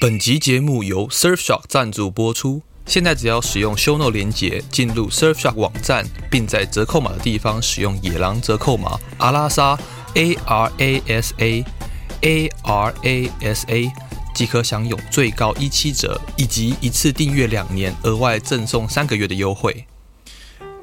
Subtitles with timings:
[0.00, 2.62] 本集节目由 Surfshock 赞助播出。
[2.86, 9.76] 现在只要使用 ShowNo 连结进入 Surfshock 网站，并在折扣码的地方使用野狼折扣码阿拉莎
[10.14, 11.64] A R A S A
[12.20, 13.90] A R A S A，
[14.32, 19.84] 即可享有最高一七折，以及一次订阅两年额外赠送三个月的优惠。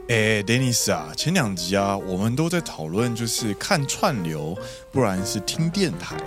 [0.10, 4.58] 哎，Dennis 啊，前两集啊，我们都在讨论就是看串流，
[4.92, 6.18] 不然是听电台。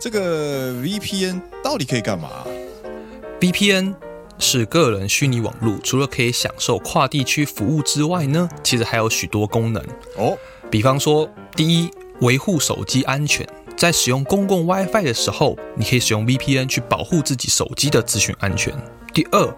[0.00, 2.30] 这个 VPN 到底可以干嘛
[3.40, 3.94] ？VPN
[4.38, 9.82] 是个人虚拟网络，除了可以享受跨地区服务之外呢，其实还有许多功能
[10.16, 10.38] 哦。
[10.70, 13.44] 比方说，第一，维护手机安全，
[13.76, 18.72] 在使用公共 WiFi 的时候，你可以使用 VPN 去保护自己手机的资讯安全。
[19.12, 19.56] 第二，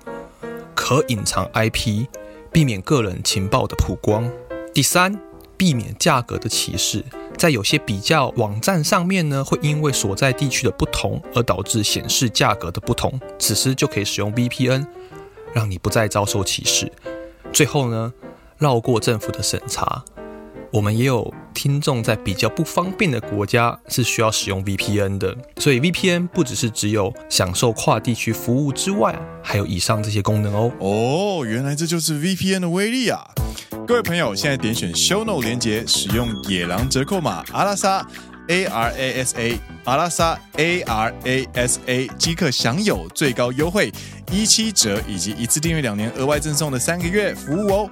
[0.75, 2.07] 可隐藏 IP。
[2.53, 4.29] 避免个人情报的曝光。
[4.75, 5.17] 第三，
[5.57, 7.05] 避免价格的歧视，
[7.41, 13.19] 在有些比较网站上面呢，会因为所在地区的不同而导致显示价格的不同。
[13.39, 14.85] 此时就可以使用 VPN，
[15.55, 16.93] 让你不再遭受歧视。
[17.51, 18.13] 最后呢，
[18.59, 20.05] 绕过政府的审查。
[20.71, 30.71] 我们也有听众在比较不方便的国家是需要使用 VPN 的，所以 VPN 不只是只有享受跨地区服务之外，还有以上这些功能哦。
[30.79, 33.31] 哦，原来这就是 VPN 的威力啊！
[33.91, 38.07] 各位朋友，现在点选 Show no 连结，使用野狼折扣码阿拉莎
[38.47, 43.91] A R A S A 阿拉莎 A R A S A 即可享有最高优惠
[44.31, 47.91] 一七折，以及一次订阅两年额外赠送的三个月服务哦。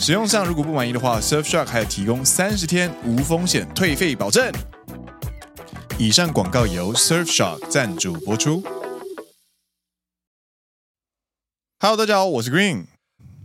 [0.00, 4.52] 使用上如果不满意的话，Surfshark 还有提供三十天无风险退费保证。
[5.96, 8.64] 以上广告由 Surfshark 赞助播出。
[11.78, 12.86] Hello，大家好，我是 Green，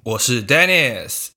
[0.03, 1.27] 我是 Dennis。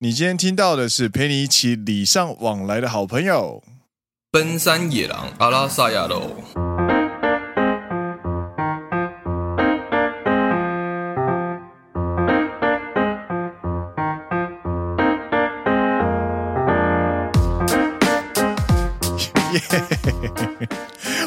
[0.00, 3.64] 你今天听到的是陪你一起礼尚往来的好朋友——
[4.30, 6.36] 奔山野狼阿拉萨亚喽。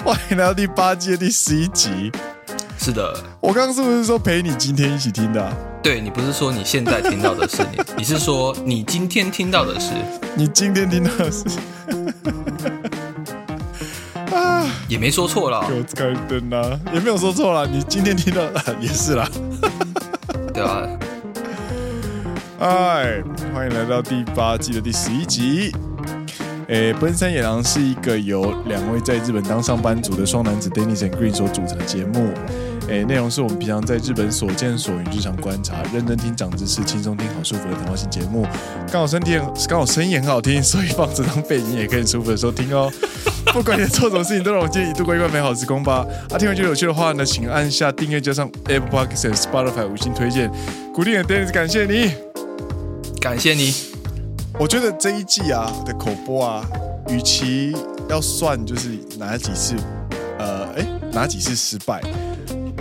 [0.06, 2.10] 欢迎来到第八季的第十一集。
[2.78, 5.54] 是的，我刚刚是不是说陪你今天一起听的啊？
[5.84, 9.92] 对，你不是说你现在听到的是你，你是说你今天听到的是
[10.38, 11.44] 你今天听到的是
[14.36, 19.28] 啊，也没说错了，给我开灯啊，也没有说错了，你今天听到的 也是啦，
[20.54, 20.88] 对啊，
[22.60, 25.72] 哎，欢迎来到第八季的第十一集。
[26.68, 32.32] 诶，奔山野狼是一个由两位在日本当上班族的双男子 Dennis and Green 所组成的节目。
[32.92, 38.46] 诶，内容是我们平常在日本所见所闻、日常观察，认真听长知识，轻松听好舒服的谈话性节目。
[38.92, 42.92] 刚好身体刚好声音也很好听，所以放着当背景也可以舒服的收听哦。
[43.54, 46.06] 不管你做什么事情，都让我建议你度过一段美好时光吧。
[46.30, 50.52] 啊，听完觉得有趣的话呢，请按下订阅，加上 Apple Podcast、Spotify 五星推荐，
[50.94, 52.12] 鼓励的 Dennis，感谢你，
[53.22, 53.74] 感谢你。
[54.60, 56.68] 我觉得这一季啊的口播啊，
[57.08, 57.74] 与其
[58.10, 59.76] 要算就是哪几次，
[60.38, 62.02] 呃，哎，哪几次失败，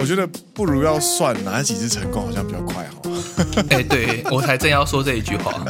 [0.01, 3.63] 我觉得不如要算哪几次成功，好像比较快哈。
[3.69, 5.63] 哎，对，我才正要说这一句话。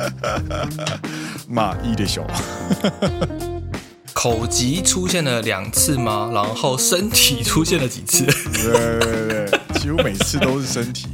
[1.51, 2.25] 马一的熊，
[4.15, 6.31] 口疾出现了两次吗？
[6.33, 8.25] 然后身体出现了几次？
[8.25, 11.09] 对对对对，几乎每次都是身体。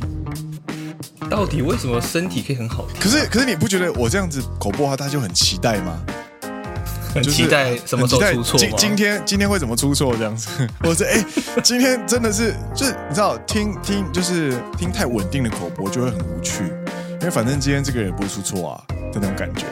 [1.31, 2.85] 到底为什么身体可以很好？
[3.01, 6.05] 可是可是你不觉得我这样子口播的话，大家就很期待吗？
[7.17, 8.59] 很期待什么时候出错？
[8.59, 10.15] 今今天今天会怎么出错？
[10.17, 10.49] 这样子，
[10.81, 11.25] 或者哎，
[11.63, 16.65] 今天真的是就是你知道听听就是听太稳定的口播就会很无趣，
[17.21, 19.65] 因为反正今天这个人也不会出错啊的那种感觉。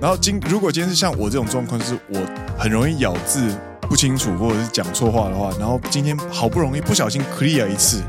[0.00, 2.18] 然后今如果今天是像我这种状况，就是我
[2.58, 8.02] 很容易咬字不清楚或者是讲错话的话，然后今天好不容易不小心 clear 一次。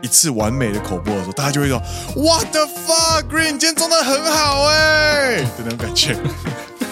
[0.00, 1.76] 一次完美的口播的时候，大家就会说
[2.14, 6.16] “What the fuck, Green，今天做的很好哎”的那种感觉，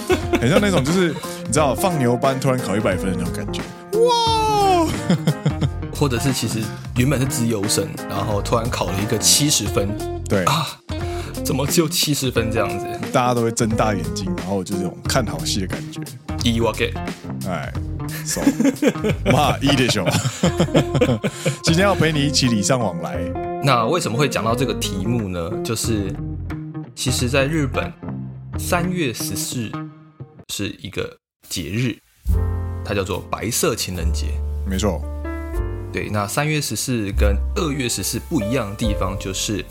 [0.41, 1.15] 很像那种就是
[1.47, 3.61] 你知道放牛班突然考一百分的那种感觉，
[3.99, 4.87] 哇！
[5.95, 6.61] 或者是其实
[6.97, 9.89] 原本是资优生，然后突然考了一个七十分，
[10.29, 10.67] 对啊，
[11.45, 12.87] 怎么只有七十分这样子？
[13.13, 16.01] 大家都会睁大眼睛，然后就这种看好戏的感觉。
[16.45, 16.93] 一我给，
[17.49, 17.73] 哎。
[18.25, 18.41] So,
[19.33, 20.07] 妈一的熊，
[21.65, 23.19] 今天要陪你一起礼尚往来。
[23.65, 25.51] 那为什么会讲到这个题目呢？
[25.65, 26.15] 就是
[26.95, 27.93] 其实，在日本，
[28.59, 29.69] 三月十四
[30.53, 31.97] 是一个节日，
[32.85, 34.27] 它叫做白色情人节。
[34.67, 35.03] 没错。
[35.93, 39.65] 对，那三月十四跟二月十四不一样的地方，就是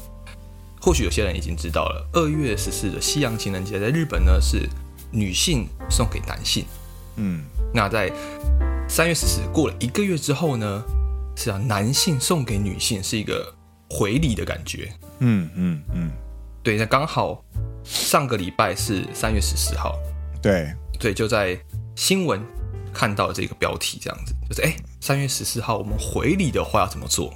[0.82, 4.68] 或许有些人已经知道了，二月十四的西洋情人节在日本呢是
[5.12, 6.66] 女性送给男性。
[7.18, 7.44] 嗯。
[7.74, 8.12] 那在
[8.88, 10.84] 三月十四过了一个月之后呢，
[11.36, 13.54] 是啊，男性送给女性是一个
[13.90, 14.92] 回礼的感觉。
[15.20, 16.12] 嗯嗯嗯，
[16.64, 17.44] 对，那刚好
[17.84, 19.98] 上个礼拜是三月十四号，
[20.45, 21.59] 对对，就在
[21.97, 22.45] 新闻
[22.93, 27.33] 看到了这个标题，这样子就是哎，三月十四号我们回礼的话要怎么做？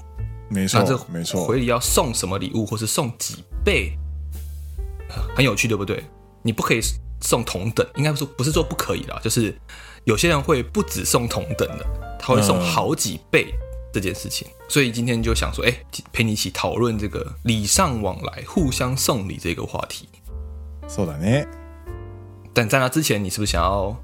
[0.49, 3.93] 没错，没错，回礼要送什么礼物，或是送几倍，
[5.35, 6.05] 很有趣，对不对？
[6.43, 6.81] 你不可以
[7.23, 9.57] 送同等，应该说不是说不可以啦，就是
[10.05, 11.87] 有些人会不只送同等的，
[12.19, 13.55] 他会送好几倍
[13.93, 14.47] 这件事情。
[14.49, 15.75] 嗯、所以今天就想说，哎，
[16.13, 20.09] 陪你一起讨论这个礼尚往来、互相送礼这个话题。
[20.87, 21.47] そうだね。
[22.54, 23.96] 但在那之前，你是不是想要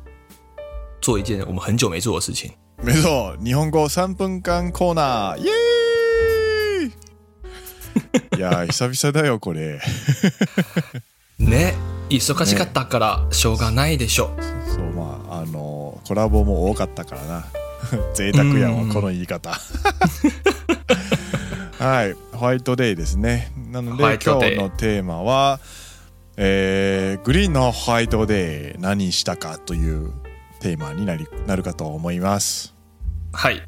[1.02, 2.52] 做一件我们很久没做的事情？
[2.82, 5.52] 没错，日本语三分间コーナー，耶！
[8.38, 9.80] いや久々だよこれ。
[11.40, 11.74] ね、
[12.10, 14.36] 忙しかったからしょうがないでしょ。
[14.68, 17.46] そうまああのコラボも多かったからな。
[18.14, 19.52] 赘沢やわこの言い方。
[21.78, 23.52] はい、ホワイトデーですね。
[23.72, 25.60] なので今日のテーマは、
[26.38, 30.12] えー、グリーンのホワイトデー何したかという
[30.60, 32.76] テーマになりなるかと思います。
[33.32, 33.62] はい。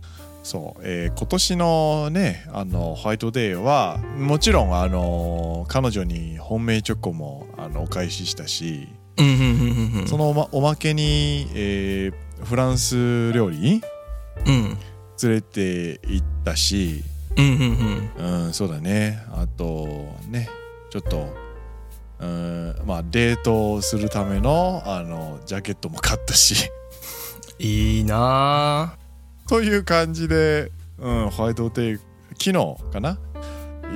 [0.43, 8.87] そう、えー、今年のねあのホワイトデーはもちろんあの彼女に本命チョコもあのお返ししたし
[10.05, 13.81] そのおまおまけに、えー、フランス料理、
[14.45, 14.77] うん、
[15.17, 17.03] 连れて行ったし、
[17.35, 19.21] うん、うん、そうだね。
[19.31, 20.49] あとね
[20.89, 21.46] ちょっと
[22.19, 26.69] うんまあデートするためのあのジャケットも买ったし。
[27.59, 28.95] いいな
[29.47, 31.99] という感じで、うん、ホワイトデー
[32.39, 33.17] 昨日かな。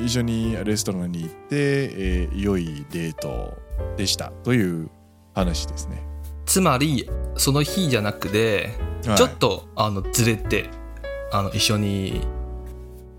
[0.03, 3.53] 一绪にレストランに行って、えー、良いデート
[3.97, 4.89] でしたという
[5.35, 6.01] 话ですね。
[6.45, 8.69] つまりその日じゃなくて、
[9.06, 10.69] はい、ちょっとあの连れて
[11.31, 12.21] あの一绪に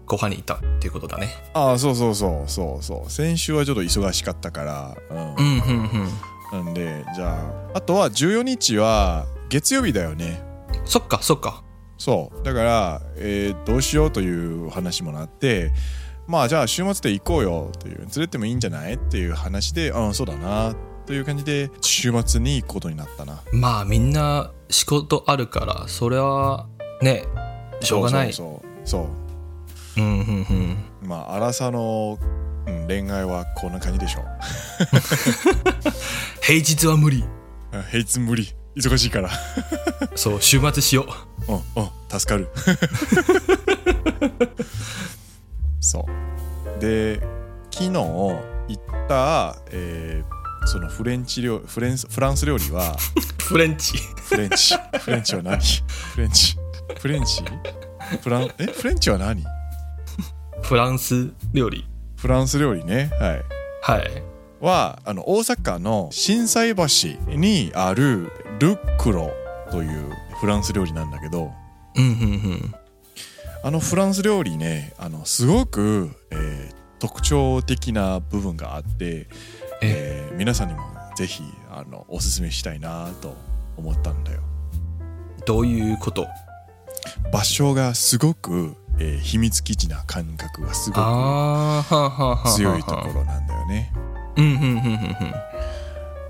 [0.06, 1.28] ご饭に行ったっていうことだね。
[1.54, 3.10] ああそうそうそうそうそう。
[3.10, 4.96] 先周はちょっと忙しかったから。
[5.10, 5.18] うん。
[5.18, 6.08] うんうん
[6.52, 10.42] なんでじゃああとは14日は月曜日だよね。
[10.84, 11.64] そっかそっか。
[11.96, 12.44] そう。
[12.44, 15.72] だから、えー、どうしようという话もなって
[16.26, 20.74] まあじゃあ周末で行こうよという连れてもいいんじゃないっていう话でうんそうだな
[21.06, 23.42] という感じで周末に行くことになったな。
[23.52, 26.66] まあみんな仕事あるからそれは
[27.00, 27.24] ね
[27.80, 28.32] しょうがない。
[28.32, 29.06] そうそう。
[29.06, 29.21] そう
[29.96, 30.46] うんうん
[31.02, 31.08] うん。
[31.08, 32.18] まあ荒さの、
[32.66, 34.24] うん、恋爱はこんな感じでしょう。
[36.42, 37.24] 平日は无理。
[37.90, 38.54] 平日无理。
[38.76, 39.30] 忙しいから。
[40.14, 41.06] そう周末しよ
[41.48, 41.52] う。
[41.52, 42.48] うんうん助かる。
[45.80, 46.06] そ
[46.76, 46.80] う。
[46.80, 47.20] で
[47.70, 48.42] 昨日行
[48.72, 52.96] った、えー、そのフレンチ料フレンフランス料理は
[53.42, 53.98] フレンチ。
[53.98, 54.74] フレンチ。
[55.00, 55.58] フレンチは何？
[56.14, 56.56] フレンチ。
[56.98, 57.42] フレンチ？
[58.22, 58.66] フランえ？
[58.66, 59.44] フレンチは何？
[60.62, 61.86] フランス料理。
[62.16, 63.10] フランス料理ね。
[63.20, 63.42] はい。
[63.82, 64.22] はい。
[64.60, 68.30] はあの大阪の心斎桥にある
[68.60, 69.32] ルックロ
[69.72, 71.52] というフランス料理なんだけど、
[71.96, 72.14] うんうんう
[72.54, 72.74] ん、
[73.64, 79.26] あのフランス料理ねあのすごく、えー、特徴的な部分があって、
[79.82, 80.80] えー、皆さんにも
[81.16, 83.36] ぜひあのおすすめしたいなと
[83.76, 84.42] 思ったんだよ。
[85.44, 86.28] どういうこと？
[87.32, 93.92] 场所がすごく、えー、秘密基地な感覚がすごく强いところなんだよね。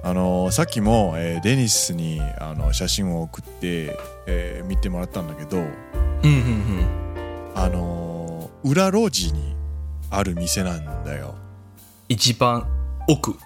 [0.05, 5.69] あのさっきも、えー、デニスにあの写真を送って、えー、见てもらったんだけど、うんうん
[6.25, 6.87] うん。
[7.55, 9.55] あのー、里路地に
[10.11, 11.37] ある店なんだよ。
[12.09, 12.67] 一番
[13.09, 13.37] 奥。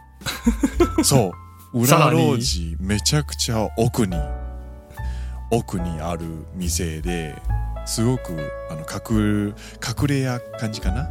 [1.02, 1.32] そ
[1.74, 1.84] う。
[1.86, 4.16] 里路地めちゃくちゃ奥に
[5.50, 7.34] 奥にある店で
[7.86, 8.36] すごく
[8.68, 11.08] あの隠隠れ家感じかな？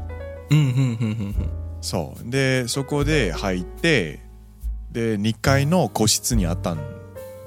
[0.51, 1.35] うんうんうんうん
[1.81, 2.29] そう。
[2.29, 4.19] でそこで入って
[4.91, 6.79] で2阶の个室にあったん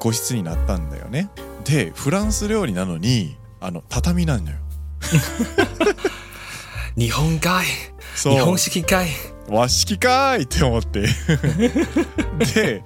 [0.00, 1.30] 个室になったんだよね。
[1.64, 4.58] でフランス料理なのにあの畳なんだよ。
[6.96, 7.66] 日本かい
[8.16, 9.08] 日本式かい
[9.48, 11.06] 和式かいって思って。
[12.54, 12.82] で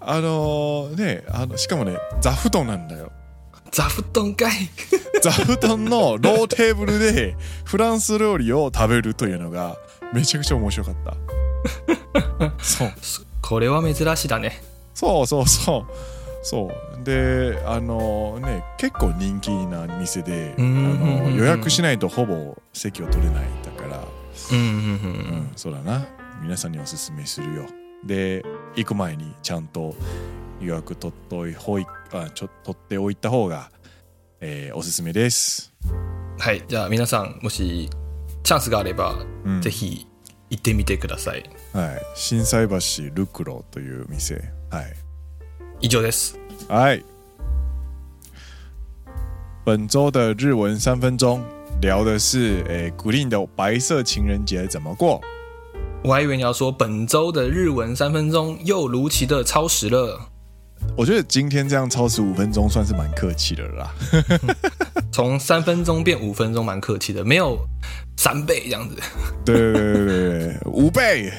[0.00, 3.10] あのー、ねあのしかもね座布団なんだよ
[3.76, 4.70] 座布団かい。
[5.20, 9.76] 座布団のローテーブルでフランス料理を食べるというのが
[10.14, 11.14] めちゃくちゃ面白かった。
[12.56, 12.88] そう。
[13.42, 14.62] これは珍しいだね。
[14.94, 15.92] そうそうそう。
[16.42, 17.04] そう。
[17.04, 24.02] であのね结构人気な店であの予约しないとほぼ席を取れないだから。
[24.52, 26.06] うん、そうだな。
[26.40, 27.66] 皆さんにおすすめするよ。
[28.06, 28.42] で
[28.74, 29.94] 行く前にちゃんと
[30.60, 33.70] 予约取っといほいあちょ取っておいた方が、
[34.40, 35.72] えー、おすすめです
[36.38, 37.88] はい、じゃあ皆さんもし
[38.42, 40.06] チャンスがあれば、うんぜひ
[40.50, 41.42] 行ってみてください。
[41.72, 44.52] はい、心斎桥ルクロという店。
[44.70, 44.94] はい。
[45.80, 46.38] 以上です。
[46.68, 47.02] 嗨，
[49.64, 51.42] 本周的日文三分钟
[51.80, 55.20] 聊的是，诶，Green 的白色情人节怎么过？
[56.04, 60.20] 我还以为你要说本周的日文三分钟又如期的超时了。
[60.96, 63.94] 我觉得今天这样超时五分钟算是蛮客气的了啦。
[65.12, 67.58] 从三分钟变五分钟，蛮客气的，没有
[68.18, 68.96] 三倍这样子。
[69.44, 71.32] 对对对对对，五倍，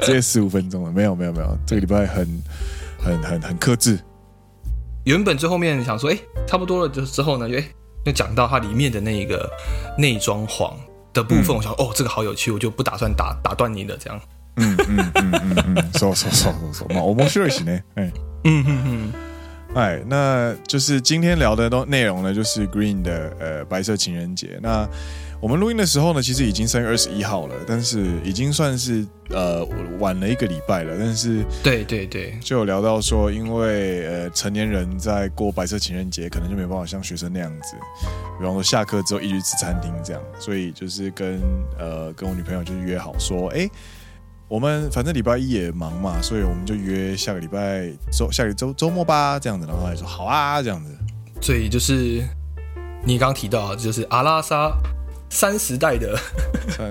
[0.00, 0.92] 直接十五分钟了。
[0.92, 2.42] 没有没有没有，这个礼拜很
[2.98, 3.98] 很很很克制。
[5.04, 7.64] 原本最后面想说，哎，差不多了，就之后呢，就哎，
[8.04, 9.50] 就讲到它里面的那个
[9.96, 10.74] 内装潢
[11.14, 14.20] 的部分，嗯、我想哦，这个好有趣，我就不打算打打断你了，这样。
[14.56, 17.82] 嗯嗯嗯嗯嗯，说说说说说，那面白いね。
[17.94, 18.10] 哎，
[18.44, 19.12] 嗯哼哼，
[19.74, 24.58] 哎，那就是今天聊的都内容呢，就是 Green 的呃白色情人节。
[24.62, 24.88] 那
[25.38, 29.62] 我们录音的时候呢，其实已经三月二十一号了，但是已经算是呃
[29.98, 30.96] 晚了一个礼拜了。
[30.98, 37.76] 但是对对对，就有聊到说，因为呃成年人在过白色情人节，可能就没办法像学生那样子，
[38.38, 41.38] 比方说下课之后一直吃餐厅这样，所以就是跟
[41.78, 43.68] 呃跟我女朋友就是约好说，哎。
[44.48, 49.66] 我们反正礼拜一也忙嘛，所以我们就约下个礼拜周下个周周末吧，这样子。
[49.66, 50.96] 然后他说好啊，这样子。
[51.40, 52.22] 所以就是
[53.04, 54.72] 你刚刚提到，就是阿拉莎
[55.28, 56.16] 三十代的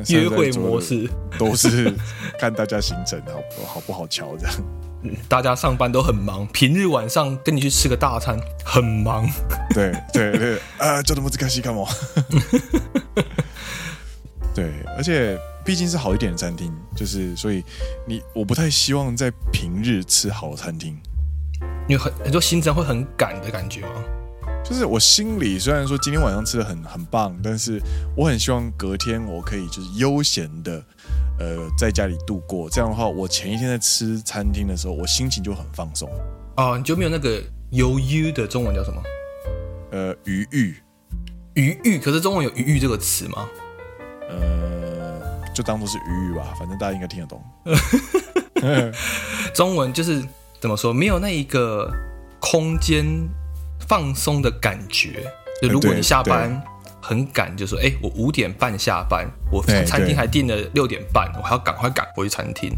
[0.10, 1.10] 约会模式，
[1.40, 1.94] 都是
[2.38, 4.56] 看大家行程好不好不好瞧这样。
[5.30, 9.26] 大家上班都很忙，平日晚上跟你去吃个大餐很忙。
[9.74, 11.86] 对对对，啊，就这么子开心干嘛？
[14.54, 15.40] 对，而且。
[15.66, 17.64] 毕竟是好一点的餐厅，就是所以
[18.08, 20.96] 你我不太希望在平日吃好的餐厅，
[21.90, 24.04] 因为很很多行程会很赶的感觉吗？
[24.64, 27.82] 就是我心里虽然说今天晚上吃的很很棒，但是
[28.16, 30.84] 我很希望隔天我可以就是悠闲的
[31.40, 32.70] 呃在家里度过。
[32.70, 36.10] 这样的话，我前一天在吃餐厅的时候，我心情就很放松。
[36.58, 37.42] 哦，你就没有那个
[37.72, 39.04] 犹豫的中文叫什么？
[39.92, 40.76] 呃，余裕，
[41.56, 42.00] 余裕。
[42.00, 43.48] 可是中文有余裕这个词吗？
[44.30, 44.75] 呃。
[45.56, 47.42] 就当做是鱼语吧，反正大家应该听得懂。
[49.56, 50.22] 中文就是
[50.60, 51.90] 怎么说，没有那一个
[52.40, 53.06] 空间
[53.88, 55.32] 放松的感觉。
[55.62, 56.62] 就如果你下班
[57.02, 62.76] 很赶，就说：“哎，我五点半下班，我餐厅还订了六点半，我还要赶快赶回去餐厅。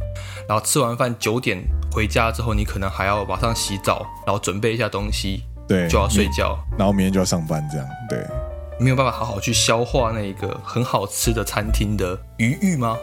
[0.47, 1.57] 然后吃完饭九点
[1.91, 8.19] 回家之后，你可能还要马上洗澡，然后准备一下东西，对，就要睡觉，然后明天就要上班，这样对。”
[8.79, 12.97] 没有办法好好去消化那个很好吃的餐厅的余裕吗？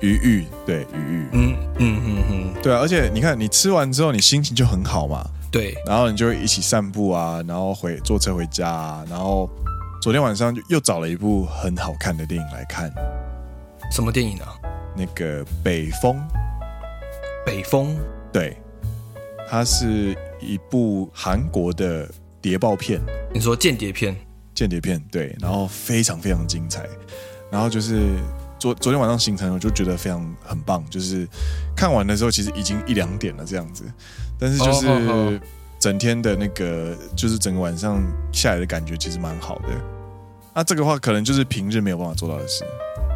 [0.00, 9.46] 余裕，对，余裕，嗯嗯嗯嗯，对啊，而且你看，你吃完之后，你心情就很好嘛，对，然后你就会一起散步啊，然后回坐车回家啊，然后
[10.00, 12.90] 昨天晚上就又找了一部很好看的电影来看，
[13.92, 14.56] 什么电影啊？
[14.96, 16.16] 那个北风，
[17.44, 17.94] 北风，
[18.32, 18.56] 对，
[19.50, 22.98] 它是一部韩国的谍报片，
[23.34, 24.16] 你说间谍片？
[24.59, 26.87] 间谍片对，然后非常非常精彩，
[27.51, 28.17] 然后就是
[28.57, 31.27] 昨昨天晚上行程我就觉得非常很棒，就是
[31.75, 33.83] 看完的时候其实已经一两点了这样子，
[34.39, 35.41] 但是就是
[35.77, 39.69] 整天的那个就是整个晚上下来的感觉其实蛮好的，
[40.53, 42.63] 那这个话可能就是平日没有办法做到的事。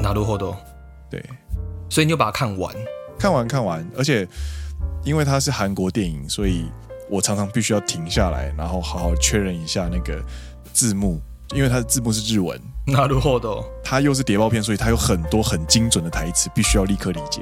[0.01, 0.57] なるほど，
[1.09, 1.23] 对，
[1.89, 2.75] 所以你就把它看完，
[3.17, 4.27] 看完看完，而且
[5.05, 6.69] 因为它是韩国电影，所以
[7.09, 10.21] 我常常必须要停下来，然后好好确认一下那个
[10.73, 11.21] 字幕。
[11.55, 17.41] 因为它的字幕是日文，なるほど，它又是谍报片，所以它有很多很精准的台词，必须要立刻理解，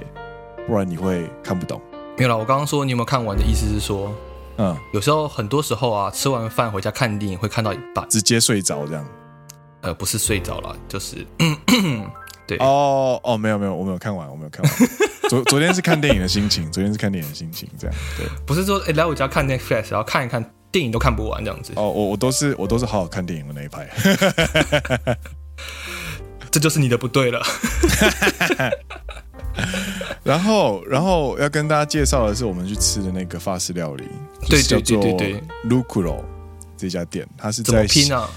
[0.66, 1.82] 不然你会看不懂。
[2.18, 4.14] 没有啦，我刚刚说你有没有看完的意思是说，
[4.58, 9.06] 嗯，有时候很多时候啊，吃完饭回家看电影会看到一半，直接睡着这样。
[9.82, 12.02] 呃，不是睡着了，就是，咳 咳
[12.48, 14.74] 对，哦哦，没有没有，我没有看完，我没有看完。
[15.30, 20.44] 昨昨天是看电影的心情，昨天是看电影的心情，这样对，不是说哎来我家看 Netflix，然后看一看。
[20.73, 23.89] 电影都看不完这样子哦，我我都是我都是好好看电影的那一派，
[26.51, 27.41] 这就是你的不对了。
[30.25, 34.05] 然后然后要跟大家介绍的是我们去吃的那个法式料理，
[34.49, 36.25] 对对对对对，Lucro
[36.77, 38.31] 这家店，它是在拼啊？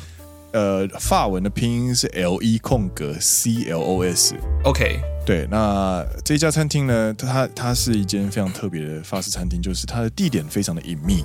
[0.51, 11.23] 呃，法文的拼音是 L E 空格 C L O S，OK，对，那这家餐厅呢，它它是一间非常特别的法式餐厅，就是它的地点非常的隐秘。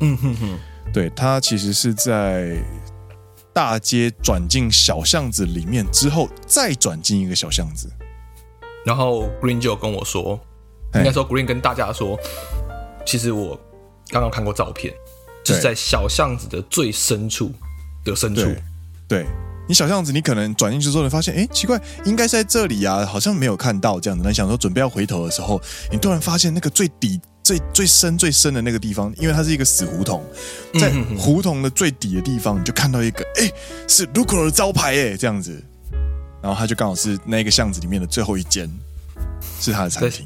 [0.00, 0.58] 嗯哼哼，
[0.92, 2.56] 对，它其实是在
[3.52, 7.90] 大街转进小巷子里面之后，再转进一个小巷子。
[8.84, 10.40] 然后 Green 就跟我说，
[10.94, 12.18] 应该说 Green 跟大家说，
[13.04, 13.58] 其实我
[14.08, 14.94] 刚刚看过照片，
[15.44, 17.52] 就是在小巷子的最深处
[18.04, 18.42] 的深处，
[19.06, 19.26] 对
[19.68, 24.24] 你小巷子，你可能转进去之后，你发现，哎，奇怪，应该是在这里啊，好像没有看到这样子。
[24.24, 25.60] 那想说准备要回头的时候，
[25.92, 30.24] 你突然发现那个最底、最最深、最深的那个地方，因为它是一个死胡同，
[30.78, 33.50] 在胡同的最底的地方，你就看到一个，哎，
[33.88, 35.60] 是 Lucro 的招牌，哎，这样子。
[36.40, 38.70] 然后他就刚好是那个巷子里面的最后一间，
[39.58, 40.24] 是他的餐厅。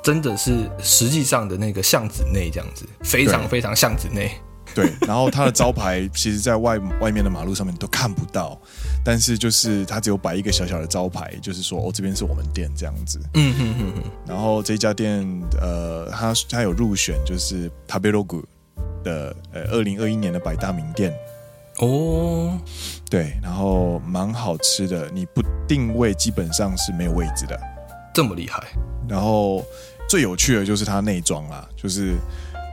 [0.00, 4.30] 真的是实际上的那个巷子内这样子，非常非常巷子内。
[4.74, 8.58] 对，然后它的招牌其实，在外外面的马路上面都看不到，
[9.04, 13.20] 但是就是它只有摆一个小小的招牌，就是说哦，这边是我们店这样子。
[13.34, 14.10] 嗯哼哼哼。
[14.26, 15.26] 然后这家店，
[15.60, 18.42] 呃，它它有入选，就是 Tabelog
[19.04, 21.12] 的呃二零二一年的百大名店。
[21.78, 22.58] 哦，
[23.10, 27.58] 对，然后蛮好吃的，你不定位基本上是没有位置的，
[28.14, 28.62] 这么厉害。
[29.08, 29.64] 然后。
[30.08, 32.16] 最有趣的就是它内装啦，就是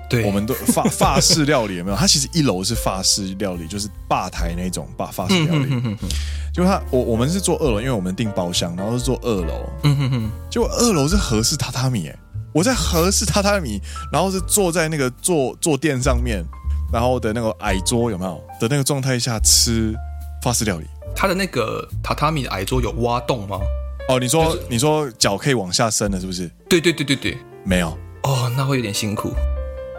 [0.10, 1.96] 对我们都法法式料理有没有？
[1.96, 5.68] 它其实一楼是法式料理，就是吧台那种吧法式料理。
[5.70, 6.10] 嗯、哼哼哼
[6.52, 9.70] 就它我我们是坐二楼，因为我们订包厢，然后是坐二楼。
[9.84, 10.32] 嗯哼哼。
[10.50, 12.20] 结果二楼是和式榻榻米，哎，
[12.52, 13.80] 我在和式榻榻米，
[14.12, 16.44] 然后是坐在那个坐坐垫上面，
[16.92, 19.94] 然后的那个矮桌有没有的那个状态下吃
[20.42, 20.86] 法式料理？
[21.16, 23.60] 它的那个榻榻米的矮桌有挖洞吗？
[24.08, 26.50] 哦，你说、就是、你说脚可以往下伸的，是不是？
[26.68, 27.96] 对对对对对，没有。
[28.24, 29.32] 哦，那会有点辛苦。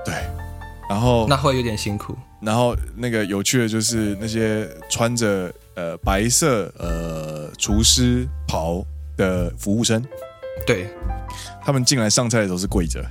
[0.05, 0.15] 对，
[0.89, 2.17] 然后那会有点辛苦。
[2.41, 8.85] 然后那个有趣的就是那些穿着呃白色呃厨师袍
[9.17, 10.03] 的服务生，
[10.67, 10.89] 对，
[11.63, 13.05] 他们进来上菜的时候是跪着。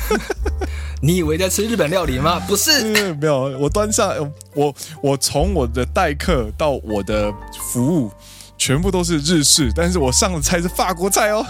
[1.02, 2.40] 你以为在吃日本料理吗？
[2.46, 3.56] 不是，嗯、没有。
[3.58, 7.32] 我端上我我从我的待客到我的
[7.72, 8.10] 服务。
[8.58, 11.42] 全部都是日式，但是我上的菜是法国菜哦，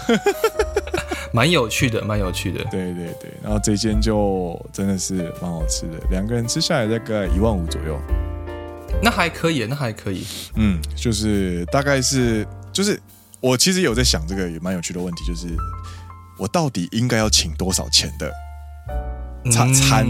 [1.33, 2.63] 蛮有趣的，蛮有趣的。
[2.65, 7.99] 对对对，然后这间就真的是蛮好吃的，两个人吃下来大概一万五左右，
[9.01, 10.25] 那还可以，那还可以。
[10.55, 12.99] 嗯，就是大概是，就是
[13.39, 15.47] 我其实有在想这个也蛮有趣的问题，就是
[16.37, 18.31] 我到底应该要请多少钱的
[19.49, 20.05] 餐餐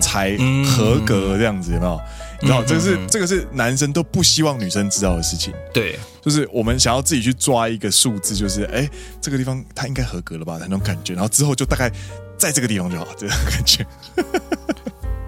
[0.00, 2.00] 才合格这样子，有没有？
[2.42, 5.54] 你知道，这个是这个是男生都不希望女生知道的事情。
[5.72, 8.88] 对，就是我们想要自己去抓一个数字，就是哎，
[9.20, 10.58] 这个地方他应该合格了吧？
[10.60, 11.90] 那种感觉，然后之后就大概
[12.36, 13.86] 在这个地方就好，这种感觉。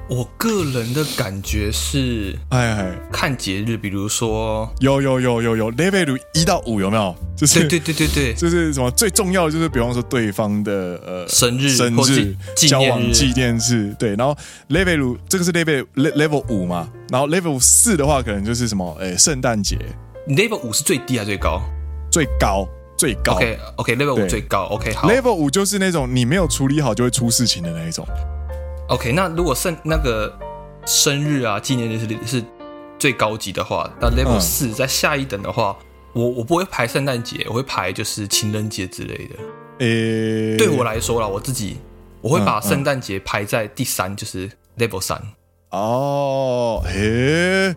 [0.08, 7.14] 我个人的感觉是，哎哎，看节日，比如说有有有有有 level 一到五有没有？
[7.36, 14.16] 就是对对对对对，就是什么最重要的就是，比方说对方的呃生日、生日、交往纪念日，对。
[14.16, 14.34] 然后
[14.70, 19.76] level 这个是 level level 五嘛，然后 level 四的话可能就是什么哎圣诞节。
[20.28, 21.60] level 五是最低还是最高？
[22.10, 23.34] 最高最高。
[23.34, 25.06] OK OK level 五最高 OK 好。
[25.06, 28.08] level 五就是那种你没有处理好就会出事情的那一种。
[28.88, 30.34] OK，那如果生那个
[30.86, 32.44] 生日啊、纪念日是是
[32.98, 35.76] 最高级的话，那 Level 四在下一等的话，
[36.14, 39.34] 嗯、我我不会排圣诞节，我会排就是情人节之类的。
[39.80, 41.76] 诶、欸，对我来说啦，我自己
[42.22, 45.22] 我会把圣诞节排在第三，就是 Level 三。
[45.68, 47.76] 哦，诶、欸，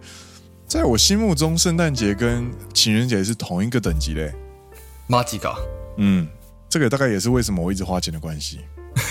[0.65, 4.34] 在我心目中，圣诞节跟情人节是同一个等级嘞。
[5.08, 5.58] 马吉嘎，
[5.97, 6.26] 嗯，
[6.69, 8.62] 这个大概也是为什么我一直花钱的关系。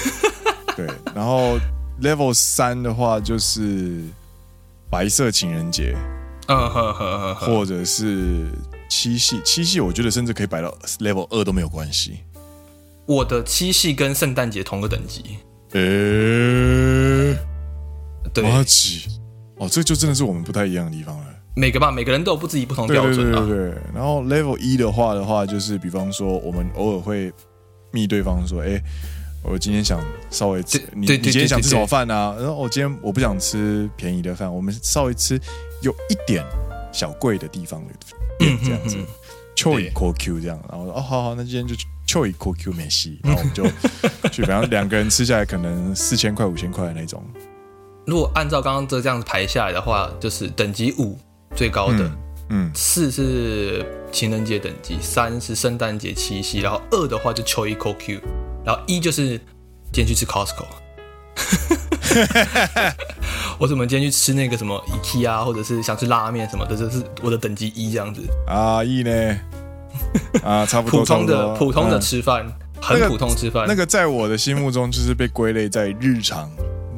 [0.74, 1.58] 对，然后。
[2.02, 4.02] Level 三的话就是
[4.88, 5.94] 白色情人节，
[6.48, 8.46] 嗯呵呵呵，或者是
[8.88, 12.20] 七夕，七夕我觉得甚至可以摆到 Level 二都没有关系。
[13.04, 15.36] 我的七夕跟圣诞节同个等级，
[15.72, 17.38] 诶、欸，
[18.32, 19.06] 对，麻吉，
[19.56, 21.26] 哦，这就真的是我们不太一样的地方了。
[21.54, 23.44] 每个吧，每个人都有不自己不同标准啊。
[23.44, 27.30] 对对对，对，对，然后 Level 一的话的话，就是比方说我们偶尔会
[27.90, 28.82] 密对方说，哎。
[29.42, 30.00] 我今天想
[30.30, 32.36] 稍微吃，你你今天想吃什么饭呢？
[32.38, 35.40] 然后我今天我不想吃便宜的饭，我们稍微吃
[35.82, 36.44] 有一点
[36.92, 37.94] 小贵的地方的
[38.38, 38.96] 店这样子，
[39.56, 40.60] 秋一 QQ 这样。
[40.68, 41.74] 然后说哦，好好，那今天就
[42.06, 43.18] 秋一 QQ 没戏。
[43.24, 43.64] 然后我们就
[44.30, 47.24] 去，反正两个人吃下来可能四千块五千块的那种。
[48.06, 51.18] 如果按照刚刚这这样子排下来的话，就是等级五
[51.56, 52.12] 最高的，
[52.50, 58.20] 嗯，四是情人节等级，三是圣诞节七夕，然后二的话就秋一 QQ。
[58.64, 59.38] 然后一就是
[59.92, 60.66] 今天去吃 Costco，
[63.58, 68.22] 我怎么今天去吃那个什么 IKEA，或者是想吃拉面什么的，这是我的等级一这样子。
[68.46, 69.36] 啊，一呢？
[70.42, 71.00] 啊， 差不多。
[71.00, 73.74] 普通的普通的吃饭，嗯、很普通吃饭、那个。
[73.74, 76.50] 那个在我的心目中就是被归类在日常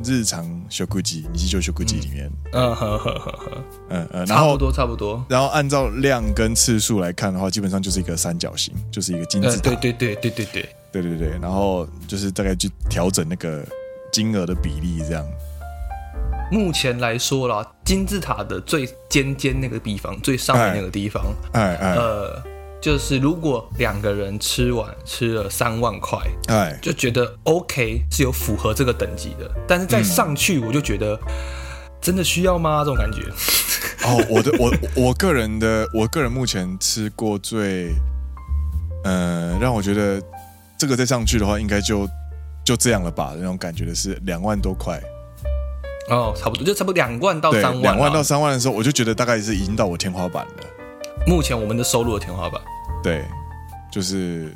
[0.05, 2.31] 日常小古鸡，你是就小古鸡里面。
[2.53, 5.25] 嗯呵呵呵呵，嗯嗯，然后差不多差不多。
[5.29, 9.71] 然后按照量跟次数来看的话，基本上就是一个三角形，就是一个金字塔。
[9.71, 10.69] 对对对对对对。
[10.93, 13.65] 对对对，然后就是大概去调整那个
[14.13, 15.25] 金额的比例，这样。
[16.51, 22.43] 目前来说啦，金字塔的最尖尖那个地方，最上面那个地方，哎哎，呃，
[22.83, 26.19] 就是如果两个人吃完吃了三万块，
[26.49, 31.17] 哎，就觉得 OK 是有符合这个等级的，但是再上去我就觉得
[32.01, 32.81] 真的需要吗？
[32.81, 33.23] 这种感觉。
[34.05, 37.95] 哦，我的我我个人的我个人目前吃过最，
[39.05, 40.21] 呃，让我觉得
[40.77, 42.09] 这个再上去的话，应该就
[42.65, 43.33] 就这样了吧？
[43.37, 45.01] 那种感觉的是两万多块。
[46.09, 50.65] 哦，差不多就差不多两万到三万，两万到三万的时候，我就觉得大概是已经到我天花板了。
[51.25, 52.61] 目前我们的收入的天花板，
[53.03, 53.25] 对，
[53.91, 54.53] 就是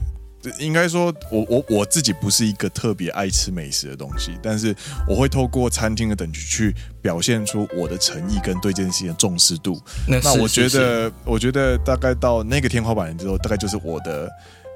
[0.59, 4.75] 应该说我，我我我自己不是一个特别爱吃美食的东西，但是
[5.09, 9.81] 我会透过餐厅的等级去表现出我的诚意跟对这件事情的重视度。
[10.07, 14.31] 那，那我觉得，我觉得大概到那个天花板之后，大概就是我的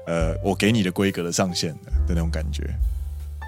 [0.07, 2.69] 呃，我给你的规格的上限的的那种感觉。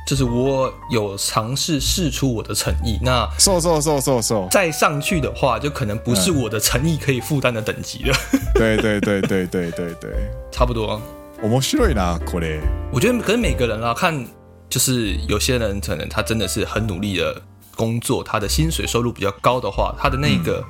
[0.06, 8.16] 就是我有尝试释出我的诚意，那瘦瘦瘦瘦瘦，再上去的话，就可能不是我的诚意可以负担的等级了。
[8.54, 10.10] 对对对对对对对，
[10.50, 10.98] 差不多。
[11.42, 12.58] 面白いなこれ。
[12.90, 14.26] 我觉得可能每个人啊，看
[14.70, 17.42] 就是有些人可能他真的是很努力的
[17.76, 20.64] 工作，他的薪水收入比较高的话，他的那个、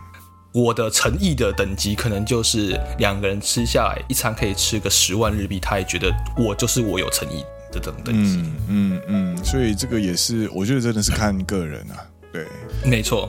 [0.53, 7.45] 嗯、我的诚意的等级，可能就是两个人吃下来一餐可以吃个十万日币，他也觉得我就是我有诚意。
[7.73, 12.01] 这种等级，嗯嗯嗯，所以这个也是，我觉得真的是看个人啊，
[12.33, 12.47] 对，
[12.85, 13.29] 没错。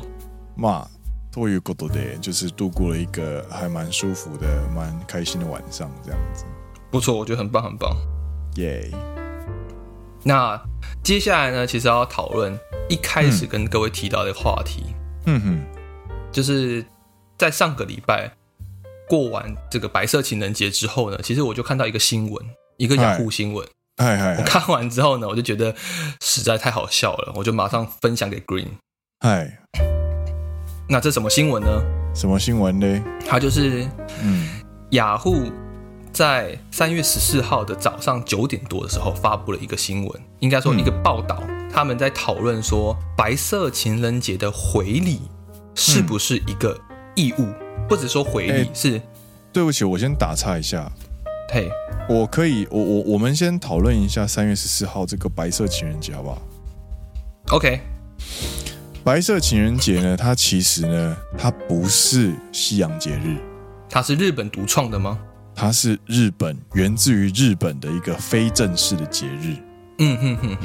[0.57, 0.87] 嘛，
[1.31, 6.45] ということで，就是度过了一个还蛮舒服的、蛮开心的晚上，这样子。
[6.91, 7.95] 不错，我觉得很棒，很棒，
[8.55, 8.97] 耶、yeah。
[10.23, 10.61] 那
[11.03, 12.57] 接下来呢，其实要讨论
[12.89, 14.83] 一开始跟各位提到的话题，
[15.25, 15.59] 嗯哼，
[16.31, 16.85] 就是
[17.37, 18.31] 在上个礼拜
[19.07, 22.45] 过完这个白色情人节之后呢，其实我就看到一个新闻，
[22.77, 23.65] 一个雅虎新闻。
[23.96, 25.72] 嗨嗨，我看完之后呢，我就觉得
[26.20, 28.66] 实在太好笑了，我就马上分享给 Green。
[29.20, 29.58] 嗨，
[30.88, 31.68] 那这什么新闻呢？
[32.12, 33.04] 什么新闻呢？
[33.24, 33.88] 它就是，
[34.20, 34.48] 嗯，
[34.90, 35.44] 雅虎
[36.12, 45.20] 在三月十四号的早上九点多的时候发布了一个新闻，应该说一个报道，嗯、他们在讨论说白色情人节的回礼
[45.76, 46.76] 是不是一个
[47.14, 49.00] 义务，嗯、不只说回礼、欸、是。
[49.52, 50.90] 对不起，我先打岔一下。
[51.50, 51.70] 嘿，
[52.08, 56.42] 我可以，我我我们先讨论一下三月十四号这个白色情人节，好不好
[57.50, 57.80] ？OK，
[59.04, 63.36] 白色情人节呢，它其实呢，它不是西洋节日，
[63.88, 65.18] 它是日本独创的吗？
[65.54, 69.54] 它是日本源自于日本的一个非正式的节日。
[69.98, 70.58] 嗯哼哼哼，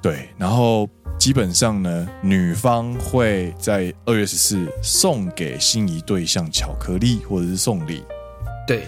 [0.00, 0.88] 对，然后
[1.18, 8.04] 基本上呢，女方会在二月十四送给心仪对象巧克力或者是送礼。
[8.66, 8.86] 对。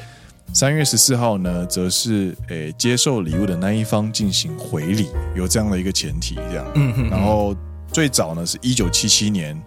[0.53, 6.67] 三月十四号呢，则是诶接受礼物的那一方进行回礼，有这样的一个前提，这样。
[6.75, 7.55] 嗯哼，然后
[7.93, 9.59] 最早呢是一九七七年，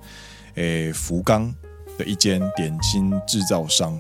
[0.56, 1.52] 诶福冈
[1.98, 4.00] 的一间点心制造商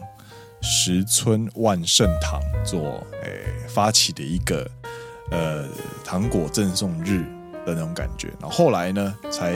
[0.61, 4.69] 石村万盛堂做诶发起的一个
[5.31, 5.65] 呃
[6.03, 7.23] 糖果赠送日
[7.65, 8.27] 的那种感觉。
[8.41, 9.55] 然后后来呢，才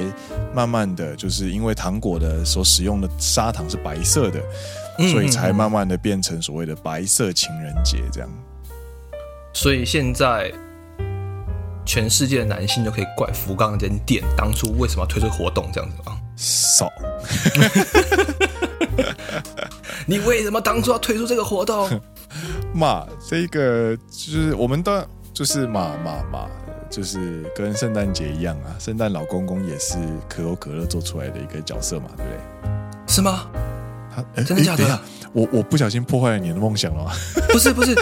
[0.55, 4.41] 慢慢的就是因为糖果的所使用的砂糖是白色的。
[5.11, 8.29] 所以才慢慢的变成所谓的白色情人节这样。
[9.53, 10.51] 所以现在
[11.85, 16.17] 全世界的男性都可以怪福冈那间店当初为什么要推出活动这样子吗？
[16.35, 16.91] 少。
[20.05, 21.89] 你为什么当初要推出这个活动？
[22.73, 26.47] 嘛，这个就是我们的就是嘛嘛嘛，
[26.89, 29.97] 就是跟圣诞节一样啊，圣诞老公公也是
[30.29, 32.39] 可口可乐做出来的一个角色嘛，对不对？
[33.07, 33.47] 是吗？
[34.35, 34.85] 欸、真的假的？
[34.85, 34.99] 欸、
[35.33, 37.11] 我我不小心破坏了你的梦想了吗？
[37.49, 37.95] 不是不是，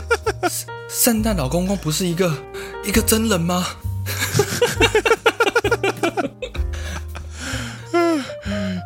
[0.89, 2.31] 圣诞老公公不是一个
[2.83, 3.65] 一个真人吗？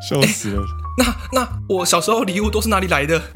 [0.08, 0.62] 笑死了！
[0.62, 3.22] 欸、那那我小时候礼物都是哪里来的？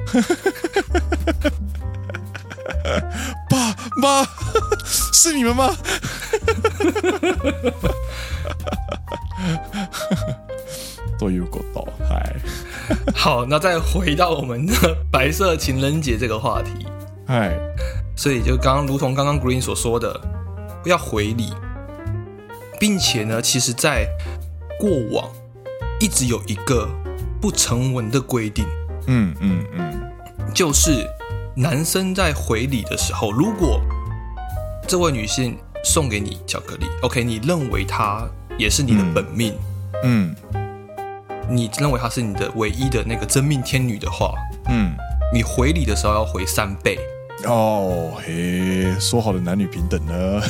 [3.49, 4.25] 爸妈，
[5.11, 5.75] 是你们吗？
[13.23, 14.73] 好，那再回到我们的
[15.09, 16.85] 白色情人节这个话题，
[17.27, 17.57] 哎，
[18.17, 20.19] 所以就刚刚如同刚刚 Green 所说的，
[20.83, 21.53] 要回礼，
[22.77, 24.05] 并且呢，其实在
[24.77, 25.31] 过往
[26.01, 26.85] 一直有一个
[27.39, 28.65] 不成文的规定，
[29.07, 30.11] 嗯嗯嗯，
[30.53, 31.07] 就是
[31.55, 33.79] 男生在回礼的时候，如果
[34.85, 39.53] 这位女性送给你巧克力，OK，你认为她也是你的本命，
[40.03, 40.35] 嗯。
[40.53, 40.62] 嗯
[41.49, 44.33] 你认为她是你的唯一的那个真命天女的话，
[44.69, 44.93] 嗯，
[45.33, 46.97] 你回礼的时候要回三倍
[47.45, 48.11] 哦。
[48.17, 50.41] 嘿，说好的男女平等呢？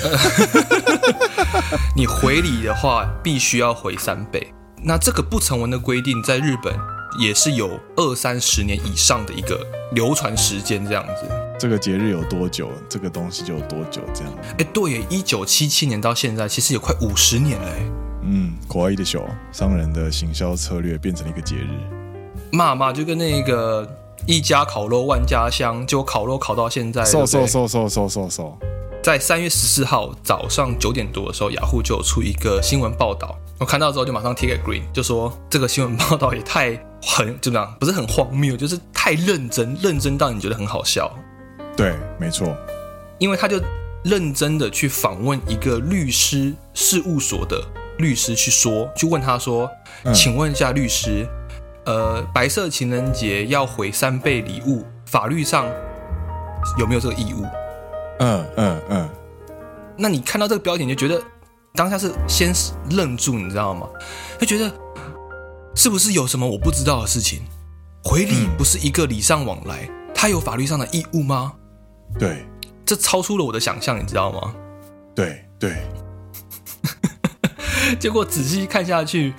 [1.95, 4.53] 你回礼的话必须要回三倍。
[4.86, 6.73] 那这个不成文的规定，在日本
[7.19, 11.25] 也是有二三十年以上的一个流传时间，这样子。
[11.58, 14.34] 这个节日有多久，这个东西就有多久，这样。
[14.58, 17.71] 哎，对耶，一九七七年到现在，其实有快五十年了。
[18.26, 21.70] 嗯，可爱的小商人的行销策略变成了一个节日。
[22.52, 23.88] 骂骂就跟那个
[24.28, 27.04] 一家烤肉万家香，就烤肉烤到现在。
[27.04, 28.58] 瘦瘦瘦瘦瘦瘦瘦。
[29.02, 41.14] 在三月十四号早上九点多的时候，雅虎就有出一个新闻报道，我看到之后就马上贴给 Green，就说这个新闻报道也太很怎么样，不是很荒谬，就是太认真，认真到你觉得很好笑。
[41.76, 42.56] 对，没错，
[43.18, 43.60] 因为他就
[44.06, 47.62] 认真的去访问一个律师事务所的
[48.04, 49.68] 律师去说，去问他说，
[50.13, 51.28] 请问一下律师，
[51.86, 55.66] 呃，白色情人节要回三倍礼物，法律上
[56.78, 57.44] 有没有这个义务？
[58.20, 59.10] 嗯嗯嗯，
[59.98, 61.20] 那你看到这个标题，你就觉得
[61.74, 62.54] 当下是先
[62.92, 63.88] 愣住，你知道吗？
[64.38, 64.72] 就觉得
[65.74, 67.42] 是不是有什么我不知道的事情？
[68.04, 71.54] 回礼不是一个礼尚往来，他有法律上的义务吗？
[72.20, 72.46] 对，
[72.86, 74.54] 这超出了我的想象，你知道吗？
[75.16, 75.78] 对对，
[77.99, 79.33] 结果仔细看下去，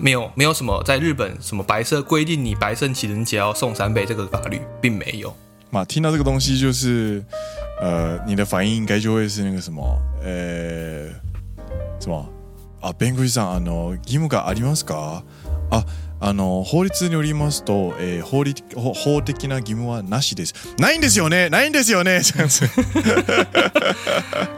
[0.00, 5.34] 没有没有什么在日本什么白色规定你白色情人节要送三倍这个法律并没有。
[5.70, 7.24] 嘛，听到这个东西就是，
[7.80, 9.82] 呃，你的反应应该就会是那个什么，
[10.22, 11.08] 呃，
[11.98, 12.28] 什么
[12.80, 12.92] 啊？
[12.92, 15.22] 弁护士さん、あの义务がありますか？
[15.70, 15.86] 啊，
[16.20, 20.54] あの法律によりますと、えー、法律法的な义务はなしです。
[20.78, 21.48] ないんですよね？
[21.48, 22.20] ないんですよね？
[22.22, 22.66] 这样子。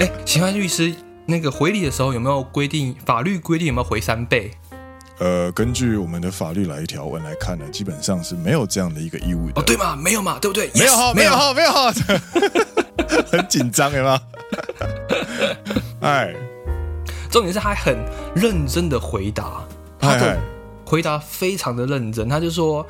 [0.00, 0.92] 哎，请问律 师，
[1.29, 2.95] 那个回礼的时候有没有规定？
[3.05, 4.49] 法律规定有没有回三倍？
[5.19, 9.61] 呃，根据我们的法律来条文来看呢，基本上是没有这样的一个义务的。
[9.61, 9.95] 哦，对嘛？
[9.95, 10.71] 没有嘛，对不对？
[10.73, 11.93] 没有哈，没有哈，没有哈，
[13.31, 14.19] 很紧张，有吗？
[16.01, 16.33] 哎，
[17.29, 17.95] 重点是他还很
[18.33, 19.63] 认真的回答，
[19.99, 20.39] 他的
[20.83, 22.27] 回答非常的认真。
[22.27, 22.87] 他就说，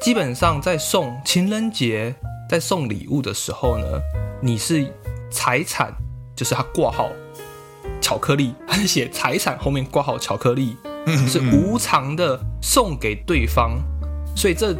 [0.00, 2.12] 基本上在送情人节，
[2.48, 3.86] 在送礼物的时候呢，
[4.40, 4.92] 你是
[5.30, 5.94] 财产，
[6.34, 7.08] 就是他挂号
[8.10, 10.76] 巧克力，他是写财产后面挂好巧克力。
[11.28, 13.78] 是无偿的送给对方，
[14.36, 14.76] 所以这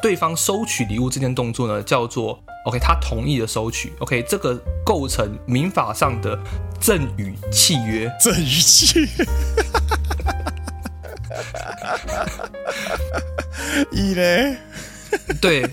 [0.00, 6.38] 对方收取礼物这件动作呢，叫做 OK，他同意的收取 OK，这个构成民法上的
[6.80, 8.08] 赠与契约。
[8.20, 9.08] 赠与契约，
[13.90, 14.56] 一嘞，
[15.40, 15.68] 对。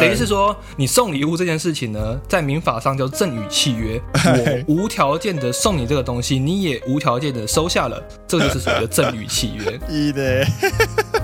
[0.00, 4.00] 等于是说，你送礼物这件事情呢，在民法上叫赠与契约。
[4.14, 9.78] 我无条件的送你这个东西，你也无条件的收下了，这就是所谓的赠与契约。
[9.88, 10.46] 一的。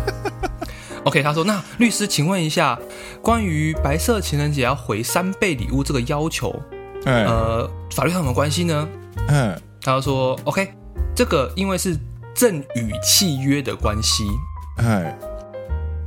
[1.04, 2.78] OK，他说：“那律师，请问一下，
[3.20, 6.54] 关于白色情人节要回三倍礼物这个要求，
[7.04, 8.88] 呃，法律上有什么关系呢？”
[9.26, 10.72] 嗯，他说：“OK，
[11.12, 11.98] 这个因为是
[12.34, 14.22] 赠与契约的关系，
[14.76, 15.12] 嗯，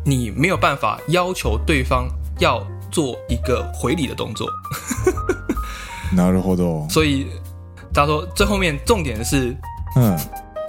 [0.05, 2.07] 你没有办法要求对方。”
[2.38, 4.48] 要做一个回礼的动作，
[6.14, 6.88] なるほど。
[6.90, 7.26] 所以
[7.92, 9.56] 他说最后面重点是，
[9.96, 10.16] 嗯，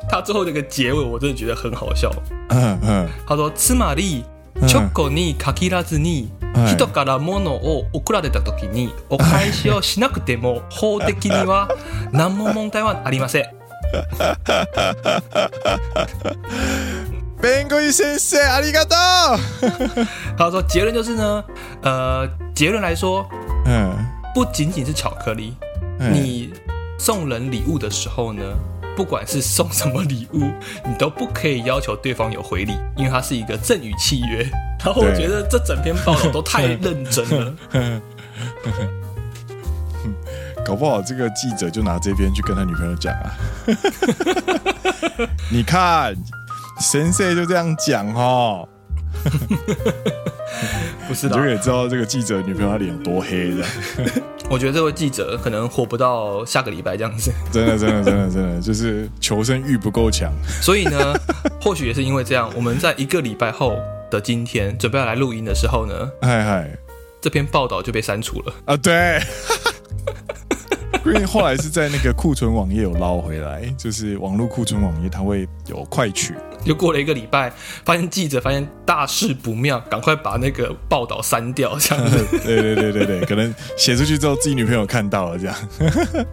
[0.10, 2.12] 他最后这个结尾我真的觉得很好笑。
[2.50, 4.26] 嗯嗯，他说つまり
[4.67, 6.32] チョコに限らずに
[6.67, 11.69] 人から物を赠られた时にお返しをしなくても法的には
[12.12, 13.45] 何も问题はありません。
[17.41, 20.08] 弁护士先生，ありがとう。
[20.38, 21.43] 他说结论就是呢，
[21.82, 23.26] 呃，结论来说，
[23.65, 23.91] 嗯，
[24.36, 25.56] 不仅仅是巧克力，
[26.00, 26.54] 嗯、你
[27.00, 28.43] 送人礼物的时候呢，
[28.95, 30.52] 不管是送什么礼物，
[30.86, 34.47] 你都不可以要求对方有回礼，因为它是一个赠与契约。
[34.86, 37.54] 然后我觉得这整篇报道都太认真了，
[40.63, 43.34] 搞不好这个记者就拿这篇去跟他女朋友讲啊，
[45.52, 46.15] 你看。
[46.79, 48.69] 先生就这样讲哦，
[51.09, 53.65] 不是的，你就可以知道这个记者女朋友她脸有多黑的。
[54.49, 57.33] 我觉得这位记者可能活不到下个礼拜这样子。
[57.51, 60.33] 真的，真的，真的，真的，就是求生欲不够强。
[60.62, 61.15] 所以呢，
[61.61, 63.77] 或许也是因为这样，我们在一个礼拜后
[64.11, 66.71] 的今天准备要来录音的时候呢，嗨嗨，
[67.21, 68.77] 这篇报道就被删除了啊。
[68.77, 69.21] 对。
[71.05, 76.35] 因为后来是在那个库存网页有捞回来，就是网络库存网页它会有快取。
[76.64, 77.53] 又过了一个礼拜，
[77.85, 82.27] 发现记者发现大事不妙，赶快把那个报道删掉，这样 子。
[82.44, 85.57] 对对对对对，可能写出去之后自己女朋友看到了这样。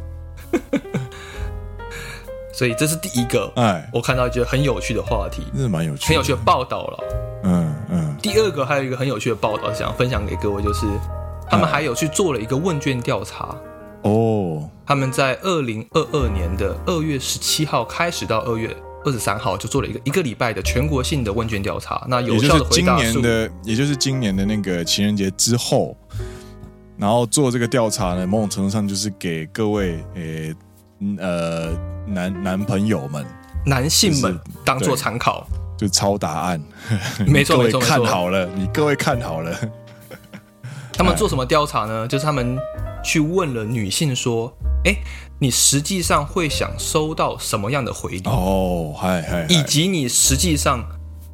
[2.51, 7.03] 所以这是第一个，哎，我看到觉得很有趣的话题，真的蛮有趣，很有趣的报道了。
[7.43, 8.15] 嗯嗯。
[8.21, 10.85] 第二个还有一个很有趣的报道想分享给各位，就是
[11.49, 13.55] 他们还有去做了一个问卷调查。
[14.03, 22.05] 哦，他们在二零二二年的二月十七号开始到二月二十三号，就做了一个一个礼拜的全国性的问卷调查。
[22.07, 25.95] 那有效的回答数，也就是今年的，也就是今年的那个情人节之后，
[26.97, 30.53] 然后做这个调查呢，某种程度上就是给各位诶
[31.17, 31.69] 呃
[32.05, 33.25] 男男朋友们、
[33.65, 36.61] 男性们当做参考，就抄答案。
[37.25, 39.57] 没错没错，看好了，你各位看好了。
[40.95, 42.07] 他们做什么调查呢？
[42.07, 42.57] 就是他们
[43.03, 44.51] 去问了女性说
[44.85, 44.95] ：“哎，
[45.39, 48.21] 你实际上会想收到什么样的回礼？
[48.25, 50.83] 哦，嗨嗨，以及你实际上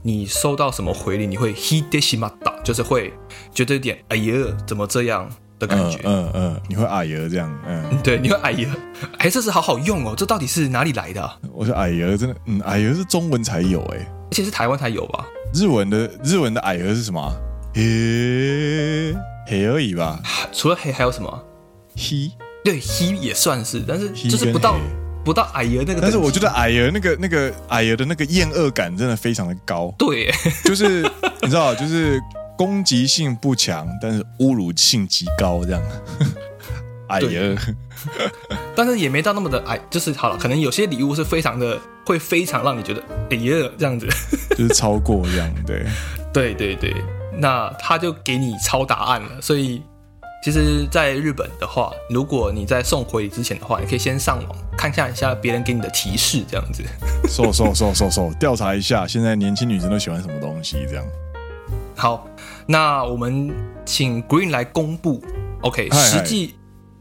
[0.02, 3.14] 你收到什么回礼，你会 hideshimata，就是会
[3.54, 4.34] 觉得有点哎呀，
[4.66, 5.30] 怎么这样
[5.60, 6.00] 的感觉？
[6.04, 8.76] 嗯嗯，嗯，你会哎呀这样，嗯，对，你会哎呀，
[9.20, 11.38] 哎，这是好好用哦，这到底是哪里来的啊？
[11.54, 15.26] 我说哎呀，真的，嗯，哎呀是中文才有，哎，而且是台湾才有吧？
[15.54, 17.32] 日文的日文的哎呀是什么？
[17.74, 19.16] 嘿。
[19.48, 20.20] 黑而已吧，
[20.54, 21.44] 除了黑还有什么？
[21.96, 22.32] 黑，
[22.64, 24.78] 对，he 也算是，但是就是不到
[25.24, 26.02] 不到矮儿那个。
[26.02, 29.94] 但是我觉得矮儿那个那个矮儿的那个厌恶感真的非常的高。
[29.98, 30.32] 对，
[30.66, 31.02] 就是
[31.42, 32.20] 你知道，就是
[32.58, 35.82] 攻击性不强，但是侮辱性极高这样。
[37.10, 37.58] 矮儿，
[38.76, 41.76] 但是也没到那么的矮，就是好了，可能有些礼物是非常的，
[42.06, 44.08] 会非常让你觉得哎呀这样子，
[44.56, 45.84] 就是超过这样，对，
[46.32, 46.94] 对对对。
[47.42, 49.82] 那他就给你抄答案了，所以
[50.42, 56.82] 其实，在日本的话，如果你在送回礼之前的话，你可以先上网看看一下别人给你的提示，这样子。
[57.28, 61.06] 搜搜搜搜搜，调查一下现在年轻女生都喜欢什么东西，这样。
[61.94, 62.26] 好，
[62.66, 63.54] 那我们
[63.86, 65.22] 请 Green 来公布。
[65.62, 66.56] OK，实际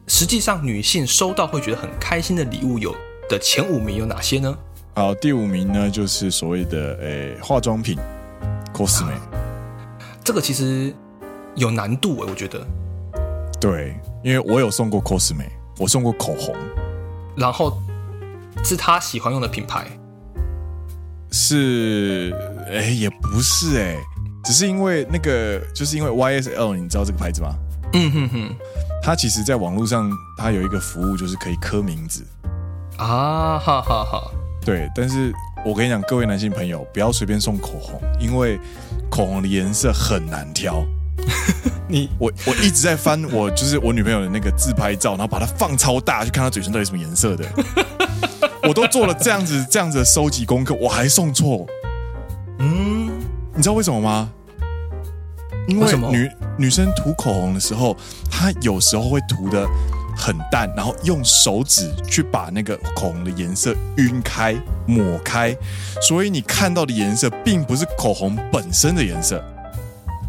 [0.09, 2.93] 实际上女性收到会觉得很开心的礼物有
[3.29, 4.59] 的前五名有哪些呢？
[4.97, 7.97] 好，第五名呢就是所谓的诶、欸、化妆品
[8.75, 9.13] ，cosme。
[10.25, 10.93] 这个其实
[11.55, 12.67] 有难度诶，我觉得。
[13.61, 15.45] 对，因为我有送过 cosme，
[15.79, 16.55] 我送过口红，
[17.37, 17.77] 然后
[18.65, 19.87] 是他喜欢用的品牌。
[21.31, 22.33] 是，
[22.71, 23.97] 哎，也不是哎，
[24.45, 27.55] 只是因为那个，就是因为 YSL，你知道这个牌子吗？
[27.93, 28.57] 嗯哼哼。
[29.03, 32.25] 它其实在网络上，它有一个服务，就是可以刻名字。
[32.97, 34.31] 啊哈哈哈。
[34.65, 35.33] 对，但是
[35.65, 38.59] 我跟你讲，各位男性朋友，不要随便送口红，因为。
[39.11, 40.85] 口红的颜色很难挑，
[41.89, 47.45] 你我我一直在翻我就是我女朋友的那个自拍照，然后把它放超大，去看她嘴唇到底什么颜色的。
[48.69, 51.67] 我都做了这样子这样子的收集功课，我还送错。
[52.59, 53.11] 嗯，
[53.55, 54.31] 你知道为什么吗？
[55.67, 57.97] 因为女女生涂口红的时候，
[58.31, 59.67] 她有时候会涂的
[60.17, 65.57] 很淡，然后用手指去把那个口红的颜色晕开、抹开，
[66.01, 69.43] 所以你看到的颜色并不是口红本身的颜色，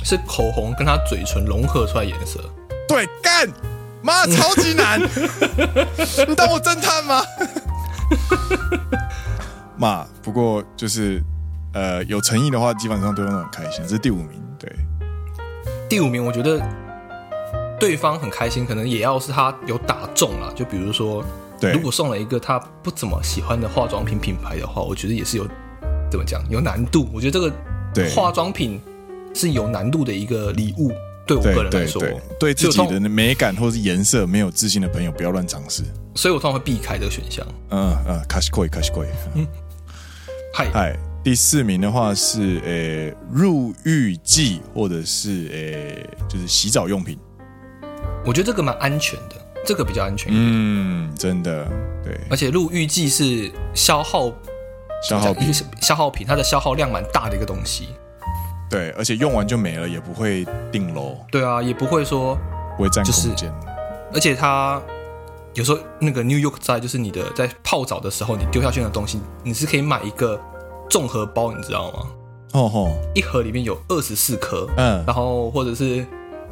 [0.03, 2.39] 是口红跟他嘴唇融合出来颜色。
[2.88, 3.47] 对，干
[4.01, 4.99] 妈超级难，
[6.27, 7.21] 你当我侦探吗？
[9.77, 11.21] 妈，不过就是
[11.73, 13.83] 呃有诚意的话，基本上对方都很开心。
[13.83, 14.71] 这是第五名，对，
[15.88, 16.62] 第五名，我觉得。
[17.79, 20.53] 对方很开心，可能也要是他有打中了。
[20.53, 21.23] 就比如说，
[21.62, 25.47] 对，如果送了一个他不怎么喜欢的化妆品品牌的话，我觉得也是有
[26.12, 27.07] 怎么讲有难度。
[27.13, 27.49] 我觉得这个
[28.09, 28.81] 化妆品
[29.39, 30.91] 是有难度的一个礼物，
[31.25, 32.04] 对我个人来说，
[32.38, 35.82] 对，自己的美感或是颜色没有自信的朋友不要乱尝试。
[36.13, 37.47] 所以我通常会避开这个选项。
[37.69, 39.08] 嗯嗯，卡西贵，卡西贵。
[39.36, 39.47] 嗯，
[40.54, 47.17] 嗨嗨，第四名的话是呃入浴剂或者是呃就是洗澡用品。
[48.25, 50.30] 我觉得这个蛮安全的，这个比较安全。
[50.36, 51.65] 嗯，真的，
[52.04, 52.19] 对。
[52.30, 54.30] 而且入浴剂是消耗
[55.02, 57.88] 消耗品， 消耗品，它的消耗量蛮大的一个东西。
[58.69, 61.15] 对，而且用完就没了，也不会定楼。
[61.32, 62.38] 对啊，也不会说
[62.77, 63.51] 不会占空间。
[64.13, 64.82] 而且它
[65.53, 70.39] 有时候那个 New York 在，就是你的在泡澡的时候，你丢下去的东西，你是可以买一个
[70.89, 71.99] 综合包，你知道吗？
[72.53, 76.05] 哦吼，一盒里面有二十四颗，嗯，然后或者是。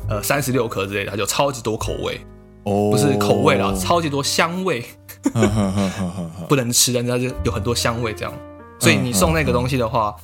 [0.10, 2.18] 呃，三十六颗之类的，它就超级多口味
[2.64, 4.82] 哦，不是口味啦，超级多香味，
[6.48, 8.34] 不能吃，但是它就有很多香味这样。
[8.80, 10.16] 所以你送那个东西的话，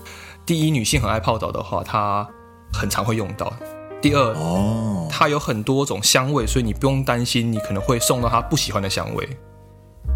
[0.45, 2.27] 第一，女性很爱泡澡的话，她
[2.73, 3.53] 很常会用到；
[4.01, 9.29] 第二，哦，它有很多种香味，所以你不用担心你可能会送到她不喜欢的香味。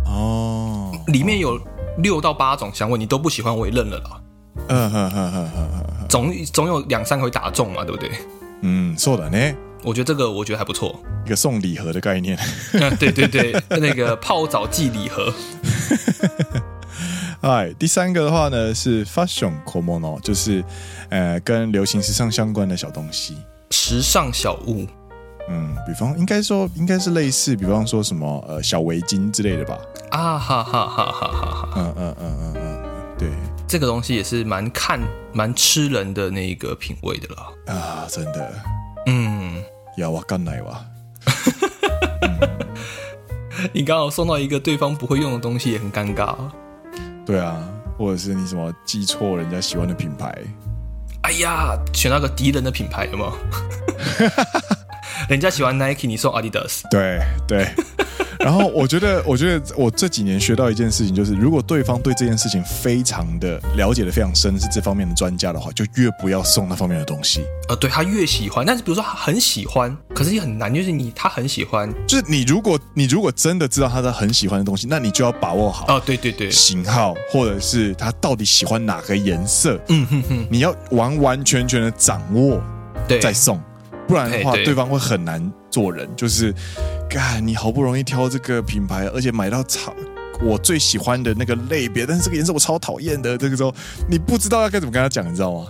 [0.06, 1.60] 哦，里面有
[1.98, 4.20] 六到八种香味，你都不喜欢，我也认了啦。
[4.68, 8.10] 嗯哼哼哼哼哼，总总有两三个会打中嘛，对不对？
[8.62, 9.54] 嗯，そうだね。
[9.82, 10.94] 我觉得这个我觉得还不错，
[11.26, 12.38] 一个送礼盒的概念。
[12.74, 15.32] 嗯，对对对，那个泡澡剂礼盒。
[17.41, 20.63] 哎，第三个的话呢是 fashion komono，就是
[21.09, 23.37] 呃跟流行时尚相关的小东西，
[23.71, 24.87] 时尚小物。
[25.49, 29.77] 嗯，比方应该说应该是类似，比方说什么呃小围巾之类的吧。
[30.09, 31.69] 啊哈哈哈哈哈哈！
[31.77, 32.83] 嗯嗯嗯嗯嗯，
[33.17, 33.29] 对，
[33.67, 34.99] 这个东西也是蛮看
[35.31, 38.51] 蛮吃人的那个品味的了啊，真的。
[39.05, 39.63] 嗯，
[39.95, 40.85] 要我干奶哇。
[43.71, 46.35] 你刚好送到一个对方不会用的东西，也很尴尬。
[47.27, 47.57] 对啊，
[47.97, 50.33] 或者是你什么记错人家喜欢的品牌？
[51.23, 53.33] 哎呀，选那个敌人的品牌有没有？
[55.29, 56.81] 人家喜欢 Nike，你送 Adidas。
[56.89, 57.67] 对对。
[58.39, 67.41] 然后我觉得， 我觉得我这几年学到一件事情，就是如果对方对这件事情非常的了解的非常深，是这方面的专家的话，就越不要送那方面的东西。
[67.67, 82.61] 呃，对，他越喜欢，但是比如说他很喜欢，可是也很难，就是你他很喜欢，就是你如果你如果真的知道他的很喜欢的东西，那你就要把握好哦，对对对，型号或者是他到底喜欢哪个颜色，嗯哼哼，你要完完全全的掌握，
[83.07, 83.59] 对，再送，
[84.07, 86.53] 不然的话对方会很难做人，就是。
[87.09, 89.93] 干，你好不容易挑这个品牌，而且买到超
[90.41, 93.37] 我最喜欢的那个类别，但是这个颜色我超讨厌的。
[93.37, 93.73] 这个时候
[94.09, 95.67] 你不知道要该怎么跟他讲，你知道吗？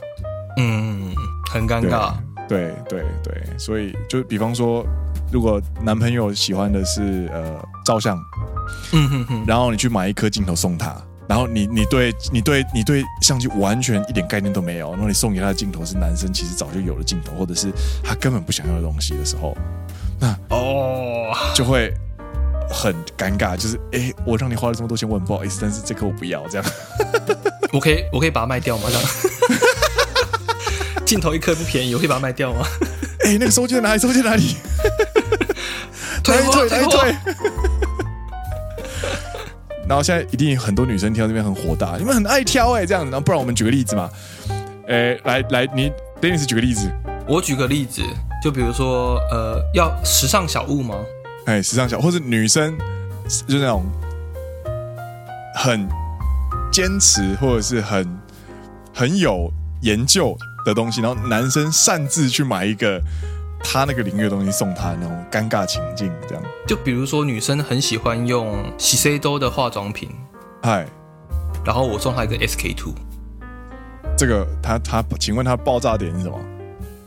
[0.58, 1.14] 嗯，
[1.52, 2.16] 很尴尬。
[2.50, 4.84] 对对对，对，所以就比方说，
[5.32, 8.18] 如果男朋友喜欢的是呃照相，
[8.94, 17.72] 嗯哼哼，然后你去买一颗镜头送他，然后你你对你对你对相机完全一点概念都没有，然后你送给他的镜头是男生其实早就有的镜头，或者是
[18.04, 19.56] 他根本不想要的东西的时候。
[20.20, 21.94] 那哦，就会
[22.70, 26.72] 很尴尬，就是哎、欸，我让你花了这么多钱，我很不好意思，但是这颗我不要，这样。
[27.74, 28.86] 我可以，我可以把它卖掉吗？
[28.88, 29.04] 这样。
[31.06, 32.66] 镜头一颗不便宜，我可以把它卖掉吗？
[33.26, 34.00] 哎、欸，那个收件在哪里？
[34.00, 34.56] 收件在哪里？
[36.24, 37.16] 退退退退。
[39.88, 43.12] 然后现在一定很多女生听到这边很火大，你们很爱挑哎、欸，这样子。
[43.12, 44.10] 然后不然我们举个例子嘛。
[44.88, 46.92] 哎、欸，来来，你 Dennis 举个例子。
[47.28, 48.02] 我举个例子。
[48.44, 50.96] 就比如说，呃，要时尚小物吗？
[51.48, 52.78] 哎，时尚小物，或者女生
[53.48, 53.84] 就那种
[55.56, 55.90] 很
[56.72, 58.08] 坚持或者是很
[58.94, 63.02] 很有研究的东西，然后男生擅自去买一个
[63.64, 66.44] 他那个领域的东西送他，那种尴尬情境，这样。
[66.66, 70.10] 就比如说，女生很喜欢用喜 C 多的化妆品，
[70.64, 70.86] 嗨，
[71.66, 72.94] 然后我送她一个 SK two，
[74.18, 76.40] 这个他他，请问他爆炸点是什么？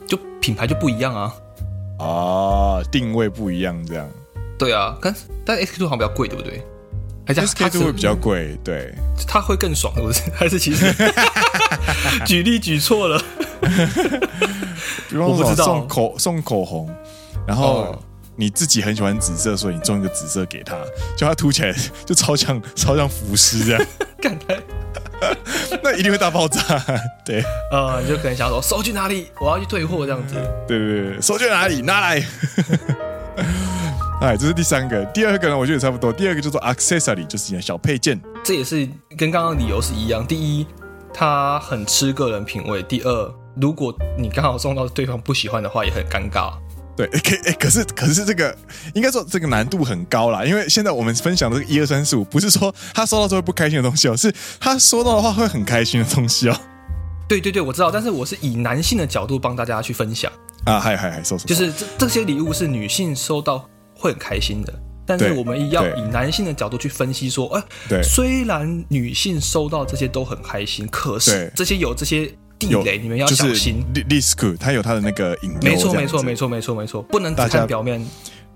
[0.07, 1.35] 就品牌就不一样啊，
[1.99, 4.09] 啊，定位不一样，这样。
[4.59, 6.63] 对啊，但但 SK two 好像比较贵，对不对？
[7.27, 8.93] 还是 SK two 会比较贵，对。
[9.29, 10.31] 它会更爽，是不是？
[10.35, 10.87] 还是其实
[12.27, 13.23] 举例举错了？
[15.09, 16.89] 比方说送口送口红，
[17.47, 18.01] 然后
[18.37, 20.77] 你自己很喜欢紫色，所以你送一个紫色给他，
[21.17, 21.75] 叫他涂起来
[22.07, 23.87] 就超像超像浮尸这样。
[25.83, 26.61] 那一定会大爆炸，
[27.25, 29.27] 对，呃，你就可能想说收去哪里？
[29.39, 30.35] 我要去退货这样子。
[30.67, 31.83] 对对对，收去哪里？
[31.83, 32.25] 拿来。
[34.23, 36.13] 哎，这是第三个，第二个呢，我觉得也差不多。
[36.13, 38.21] 第二个叫做 accessory，就是一小配件。
[38.45, 40.27] 这也是跟刚刚理由是一样。
[40.27, 40.67] 第一，
[41.13, 46.53] 他很吃个人品味；第二，如果你刚好送到对方不喜欢的话，也很尴尬。
[46.97, 48.55] 对，可哎，可是可是这个
[48.95, 56.57] 应该说这个难度很高啦，因为现在我们分享的这个一二三四五，不是说他收到之后不开心的东西哦，是他收到的话会很开心的东西哦。
[57.27, 60.31] 对对对，我知道，但是我是以男性的角度帮大家去分享
[60.65, 63.65] 啊，嗨嗨嗨，收收，就是这这些礼物是女性收到
[63.97, 64.75] 会很开心的，
[65.19, 72.33] 但是我们要以男性的角度去分析说，哎，对，虽然女性收到这些都很开心，可是这些有这些。
[72.61, 73.83] 地雷，你们要小心。
[73.95, 75.59] risk，它有它的那个隐忧。
[75.63, 78.07] 没错，没错，没错，没错，没错，不能只看表面。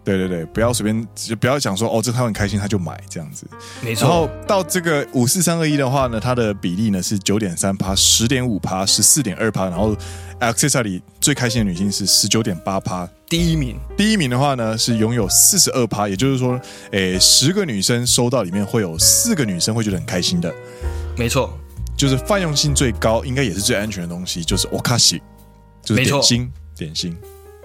[0.05, 3.47] 对对对，不要随便，就不要讲说哦，这他很开心，他就买这样子。
[3.83, 4.07] 没错。
[4.07, 9.65] 然后到这个五四三二一的话呢，它的比例呢是九点三趴、十点五趴、十四点二趴。
[9.65, 9.97] 然后
[10.41, 13.09] accessory 最开心的女性是十九点八趴。
[13.29, 20.55] 第一名，第一名的话呢是拥有四十二趴，也就是说，诶，十个女生收到里面会有四个女生会觉得很开心的。
[21.17, 21.59] 没错。
[21.97, 25.23] 就是泛用性最高，应该也是最安全的东西，就是 o k a s h i，
[25.83, 27.17] 就是点心，点心，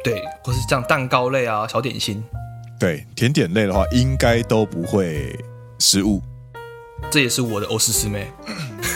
[0.04, 2.24] 对，或是像蛋糕类啊，小点心，
[2.80, 5.38] 对，甜点类的话，应该都不会
[5.80, 6.22] 失误。
[7.10, 8.28] 这也是我的欧式师妹，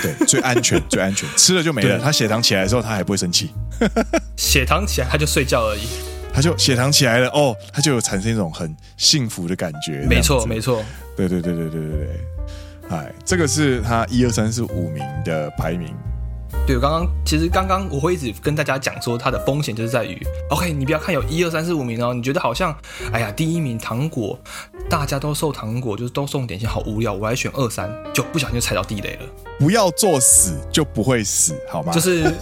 [0.02, 1.98] 对，最安全， 最安全，吃了就没了。
[2.00, 3.52] 他血糖起来的时候，他还不会生气。
[4.38, 5.88] 血糖起来，他就睡觉而已。
[6.34, 10.06] 他就血糖起来了，哦，他就有产生一种很幸福的感觉。
[10.10, 10.84] 没错，没错，
[11.16, 12.10] 对对对对对对对。
[12.90, 15.96] 哎，这个是他一二三四五名的排名。
[16.66, 20.18] 对，我刚刚其实刚刚我会一直跟大家讲说，它的风险就是在于
[20.50, 22.74] ，OK，你不要看有一二三四五名哦，你觉得好像，
[23.12, 24.40] 哎呀，第一名糖果，
[24.90, 29.26] 大家都送糖果，就是都送点心，好无聊，我来选二三，就不小心就踩到地雷了。
[29.60, 31.92] 不要作死，就不会死，好吗？
[31.92, 32.34] 就是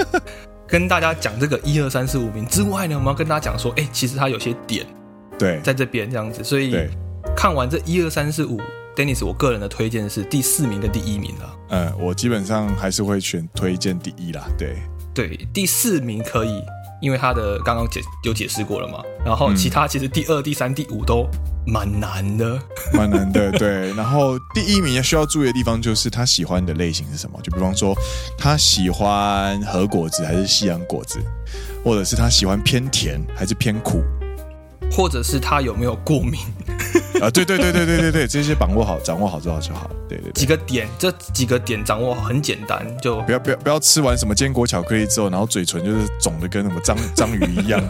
[0.67, 4.85] 跟大家讲这个一二三四五名之外呢，我们要跟大家讲说，哎，其实它有些点
[5.39, 6.75] 对，在这边这样子，所以
[7.35, 8.61] 看完这一二三四五
[8.95, 11.57] ，Dennis，我个人的推荐是第四名跟第一名了。
[11.69, 14.47] 嗯，我基本上还是会选推荐第一啦。
[14.57, 14.77] 对，
[15.13, 16.61] 对，第四名可以。
[17.01, 21.27] 因为他的刚刚解有解释过了嘛，然后其他其实第二、第三、第五都
[21.65, 22.59] 蛮难的，
[22.93, 23.49] 蛮难的。
[23.57, 27.95] 对，然后第一名需要注意的地方就是他喜欢的类型是什么，就比方说
[28.37, 31.17] 他喜欢核果子还是西洋果子，
[31.83, 34.03] 或者是他喜欢偏甜还是偏苦。
[34.91, 36.41] 或者是他有没有过敏
[37.21, 37.29] 啊？
[37.29, 39.89] 对对对对对对对，这些掌握好，掌握好做好就好。
[40.09, 47.81] 对对对，几个点，这几个点掌握好很简单，就不要不要不要吃完什么坚果巧克力之后，然后嘴唇就是肿的跟什么章章鱼一样。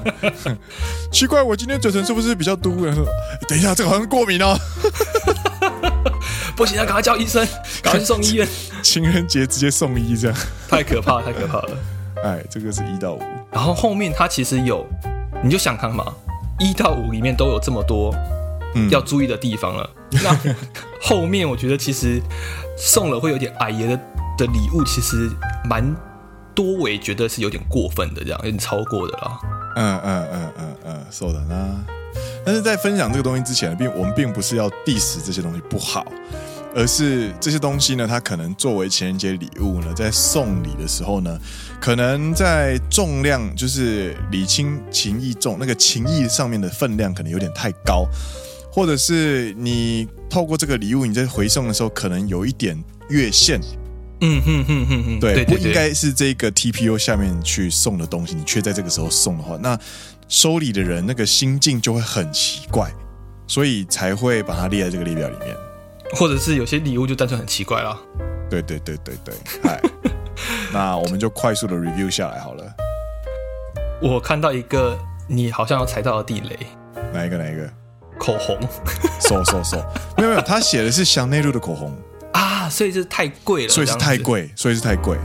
[1.11, 2.85] 奇怪，我今天嘴唇是不是比较嘟？
[2.85, 3.03] 然后
[3.47, 4.55] 等一下，这个好像过敏哦。
[6.55, 7.43] 不行，要赶快叫医生，
[7.81, 8.47] 赶快去送医院。
[8.83, 10.37] 情人节直接送医，这样
[10.69, 11.77] 太可怕，太可怕了。
[12.23, 13.21] 哎，这个是一到五，
[13.51, 14.85] 然后后面他其实有，
[15.43, 16.05] 你就想看嘛。
[16.61, 18.13] 一到五里面都有这么多
[18.91, 20.55] 要注意的地方了，嗯、那
[21.01, 22.21] 后面我觉得其实
[22.77, 23.97] 送了会有点矮爷的
[24.37, 25.29] 的礼物，其实
[25.67, 25.83] 蛮
[26.53, 29.39] 多，我也觉得是有点过分的，这样有点超过的啦。
[29.75, 31.83] 嗯嗯嗯嗯嗯，是的呢。
[32.45, 36.05] 但是在分享这个东西之前，并我们并不是要 diss 这些东西不好。
[36.73, 41.39] 而是这些东西呢，它可能作为情人节礼物呢，在送礼的时候呢，
[41.79, 48.05] 可能在重量就是礼轻情意重，那个情意上面的分量可能有点太高，
[48.71, 53.59] 或者是你透过这个礼物，你在回送的时候可能有一点越线。
[54.23, 59.77] 嗯哼哼哼哼，对，不应该是这个 TPU 下面去送的东西，你却在这个时候送的话，那
[60.27, 62.93] 收礼的人那个心境就会很奇怪，
[63.47, 65.55] 所以才会把它列在这个列表里面。
[66.14, 67.98] 或者是有些礼物就单纯很奇怪啦。
[68.48, 69.80] 对对对对对，嗨，
[70.72, 72.64] 那我们就快速的 review 下来好了。
[74.00, 76.58] 我看到一个你好像要踩到的地雷，
[77.12, 77.36] 哪一个？
[77.36, 77.68] 哪一个？
[78.18, 78.58] 口红。
[79.20, 79.76] so so so，
[80.16, 81.92] 没有没有，他写的是香内露的口红
[82.32, 85.18] 啊，所以是太贵了，所以是太贵，所以是太贵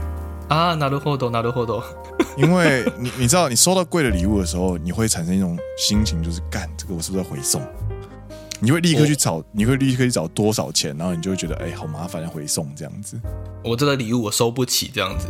[0.48, 0.74] 啊。
[0.74, 1.82] なるほど，なるほど。
[2.36, 7.62] 因为你你知道，你收到贵的礼物的时候，你会产生一种心情，就是干这个我是不是要回送？
[8.59, 13.19] 你会立刻去找，你会立刻去找多少钱，然后你就会觉得，哎，好麻烦，要回送这样子。
[13.63, 15.27] 我这个礼物我收不起这样子，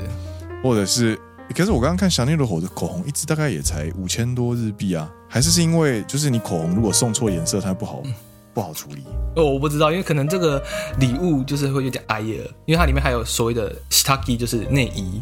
[0.63, 1.19] 或者是，
[1.53, 8.13] 可是我刚刚看香奈儿的口红，一支大概也才五千多日币啊，还是是因为就是你口红如果送错颜色，它不好、嗯、
[8.53, 9.03] 不好处理？
[9.35, 10.63] 哦，我不知道，因为可能这个
[10.99, 15.21] 礼物就是会有点哀了，因为它里面还有所谓的 shitaki，就是内衣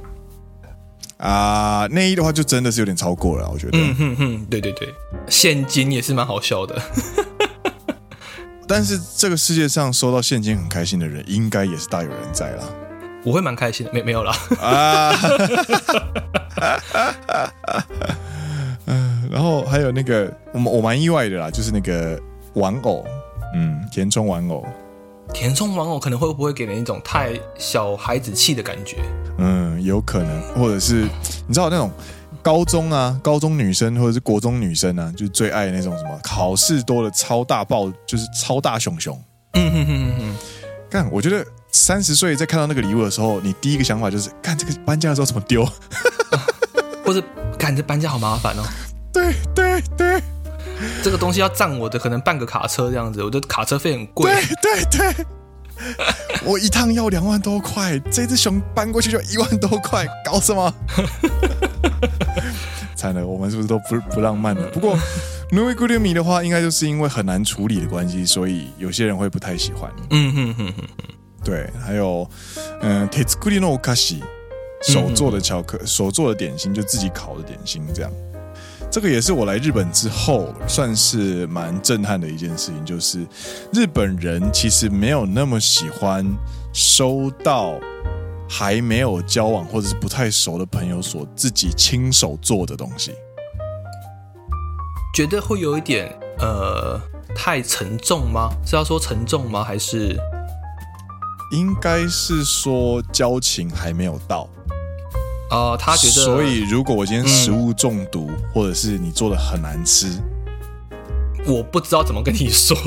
[1.18, 3.78] 啊，内衣的话就真的是有点超过了，我觉得。
[3.80, 4.93] 嗯哼哼，对对对，
[5.28, 6.80] 现金也是蛮好笑的。
[8.68, 12.63] 但是这个世界上收到现金很开心的人，应该也是大有人在啦。
[13.24, 14.36] 我会蛮开心的，没没有啦。
[14.59, 15.13] 啊，
[19.32, 22.20] 然后还有那个，我我蛮意外的啦，就是那个
[22.53, 23.05] 玩偶，
[23.55, 24.66] 嗯，填充玩偶，
[25.34, 28.97] 填充玩偶可能会不会给人一种太小孩子气的感觉？
[29.38, 31.07] 嗯，有可能，或者是
[31.47, 31.91] 你知道那种。
[32.46, 39.20] 高中啊，高中女生或者是国中女生啊，就最爱那种什么考试多的超大爆，就是超大熊熊。
[39.54, 40.36] 嗯哼哼哼哼。
[40.88, 45.64] 干，我觉得三十岁在看到那个礼物的时候，你第一个想法就是，干这个搬家的时候怎么丢？
[45.64, 45.74] 啊、
[47.04, 47.24] 或者，
[47.58, 48.64] 干这搬家好麻烦哦。
[49.12, 50.22] 对对对，
[51.02, 54.32] 这个东西要占我的可能半个卡车这样子，我的卡车费很贵。
[54.62, 55.26] 对对对，
[56.46, 60.72] 我一趟要两万多块，这只熊搬过去就一万多块，搞什么？
[62.95, 64.68] 惨了，我们是不是都不不浪漫了？
[64.70, 64.97] 不过
[65.51, 69.91] ，Nu i Gurumi 的话，应该就是因为很难处理的关系，所以有些人会不太喜欢。
[70.12, 70.84] 嗯哼哼哼哼，
[71.43, 72.30] 对，还有，
[72.82, 74.22] 嗯，Tetsukuri no Okashi
[74.82, 78.12] 手做的巧克力，手做的点心，就自己烤的点心，这样。
[78.91, 83.26] 这个也是我来日本之后算是蛮震撼的一件事情，就是
[83.74, 86.26] 日本人其实没有那么喜欢
[86.72, 87.78] 收到。
[88.58, 93.12] 还没有交往或者是不太熟的朋友所自己亲手做的东西，
[95.14, 96.97] 觉得会有一点呃
[97.36, 98.49] 太沉重吗？
[98.66, 99.62] 是要说沉重吗？
[99.62, 100.18] 还是
[101.51, 104.47] 应该是说交情还没有到
[105.49, 105.78] 啊、呃？
[105.78, 110.08] 他觉得，所以如果我今天食物中毒，嗯、或者是你做的很难吃，
[111.45, 112.78] 我不知道怎么跟你说，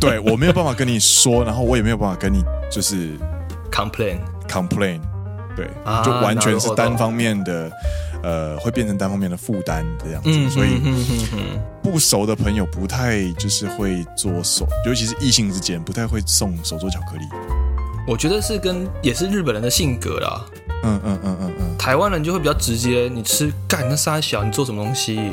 [0.00, 3.10] 对，我没有办法跟你说，然后我也没有办法跟你就是
[3.70, 4.18] complain。
[4.52, 5.00] Complain，
[5.56, 7.72] 对，啊、就完全是单方面的，
[8.22, 10.78] 呃，会变成单方面的负担这样子，嗯、所以
[11.82, 17.24] 不熟的朋友不太就是会做手，尤其是异性之间不太会送手做巧克力。
[18.06, 20.44] 我觉得是跟也是日本人的性格啦，
[20.84, 25.32] 嗯嗯嗯嗯嗯，台湾人就会比较直接，你吃干那三小，你做什么东西？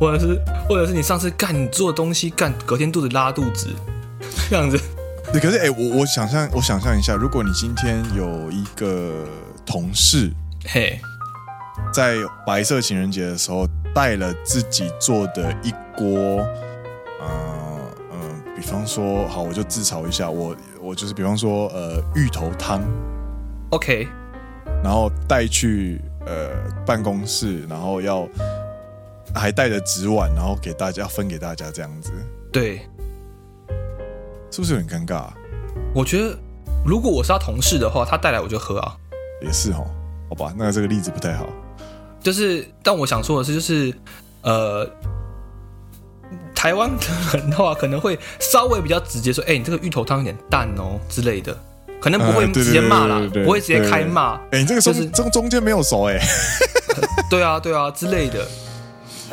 [0.00, 3.68] 或者是或者是你上次干你做的东西干隔天肚子拉肚子
[4.48, 4.80] 这样子。
[5.32, 9.26] 对，可是哎、欸，我我想象我想象一下，如果你今天有一个
[9.64, 10.30] 同事，
[10.66, 11.00] 嘿，
[11.90, 12.16] 在
[12.46, 16.46] 白色情人节的时候带了自己做的一锅，
[17.22, 17.80] 嗯、呃、
[18.12, 22.82] 嗯、呃，比方说，好，我就自嘲一下，我我就是比方说，呃，芋头汤
[23.70, 24.06] ，OK，
[24.84, 26.50] 然后带去呃
[26.84, 28.28] 办公室，然后要
[29.34, 32.12] 还带着纸碗，然后给大家分给大家这样子，
[32.52, 32.82] 对。
[34.52, 35.34] 是不是有点尴尬啊？
[35.94, 36.38] 我觉得，
[36.86, 38.94] 如果我是他同事的话，他带来我就喝啊。
[39.40, 39.84] 也是哦，
[40.28, 41.48] 好吧，那这个例子不太好。
[42.20, 43.92] 就是，但我想说的是，就是，
[44.42, 44.88] 呃，
[46.54, 51.56] 台湾的人的话，可能会稍微比较直接说：“哎，你这个芋头汤有点淡哦”之类的，
[52.00, 54.34] 可能不会直接骂啦，不会直接开骂。
[54.52, 56.20] 哎，你这个中中中间没有熟哎。
[57.28, 58.46] 对啊，对啊之类的。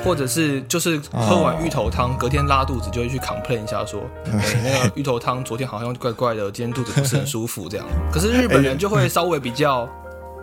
[0.04, 2.20] 或者是就是喝完芋头汤，oh.
[2.20, 7.86] 隔天拉肚子就会去 complain 一下说，哎、欸，那个芋头汤昨天好像怪怪的，今天肚子不是很舒服这样。
[8.12, 9.88] 可是日本人就会稍微比较，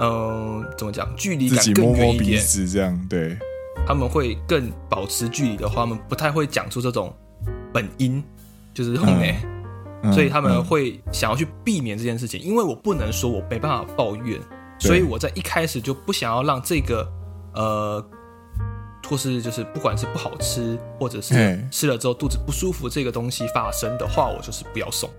[0.00, 2.42] 嗯、呃，怎么讲，距离感更远一点。
[2.70, 3.36] 这样，对。
[3.86, 7.14] 他们会更保持距离的话，他们不太会讲出这种
[7.72, 8.22] 本音，
[8.74, 9.36] 就是后面、
[10.02, 12.40] 嗯，所以他们会想要去避免这件事情。
[12.40, 14.38] 因为我不能说我没办法抱怨，
[14.78, 17.08] 所以我在一开始就不想要让这个
[17.54, 18.04] 呃。
[19.09, 25.09] 或是就是不管是不好吃，或者是吃了之后肚子不舒服这个东西发生的话，我就是不要送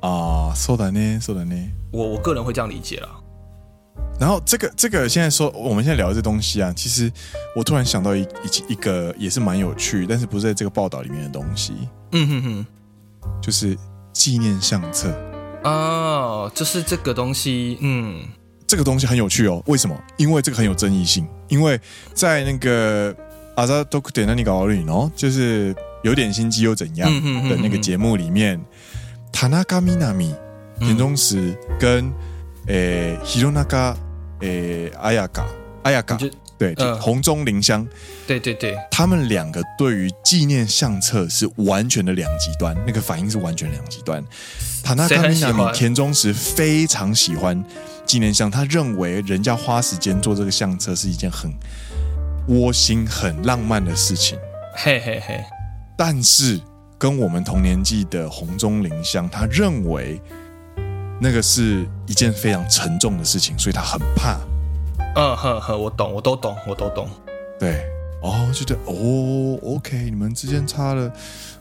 [0.00, 0.52] 啊。
[0.54, 1.70] そうだね，そうだね。
[1.90, 3.08] 我我个人会这样理解啦。
[4.20, 7.10] 然后这个这个现在说我们现在聊的这东西啊，其实
[7.56, 11.72] 我突然想到一一一个也是蛮有趣，但是不是在这个报道里面的东西。
[12.12, 12.66] 嗯哼哼，
[13.40, 13.74] 就是
[14.12, 15.08] 纪念相册
[15.64, 18.22] 哦，就是这个东西，嗯，
[18.66, 19.62] 这个东西很有趣哦。
[19.66, 19.96] 为什么？
[20.18, 21.80] 因为这个很有争议性，因为
[22.12, 23.16] 在那个。
[23.54, 27.10] 阿扎多克点那你搞而已喏，就是有点心机又怎样
[27.48, 28.60] 的那个节目里面，
[29.32, 30.32] 田中みな実、
[30.78, 32.12] 田中实跟
[32.66, 33.64] 诶弘中
[34.40, 35.44] 诶綾香
[35.82, 37.86] 綾香对，就红中綾香，
[38.28, 44.24] 对对对，他们两个对于纪念相册是完全的两极端，那个反应是完全两极端。
[44.84, 47.64] 田中みな実、田中实非常喜欢
[48.06, 51.52] 纪念相，他认为人家花时间做这个相册是一件很。
[52.48, 54.38] 窝心很浪漫的事情，
[54.74, 55.44] 嘿嘿嘿。
[55.96, 56.60] 但是
[56.96, 60.20] 跟我们同年纪的红中綾香，他认为
[61.20, 64.38] 那个是一件非常沉重的事情，所以他很怕。
[65.14, 67.08] 嗯呵呵，我懂，我都懂，我都懂。
[67.58, 67.84] 对，
[68.22, 71.12] 哦，就这哦，OK，你们之间差了，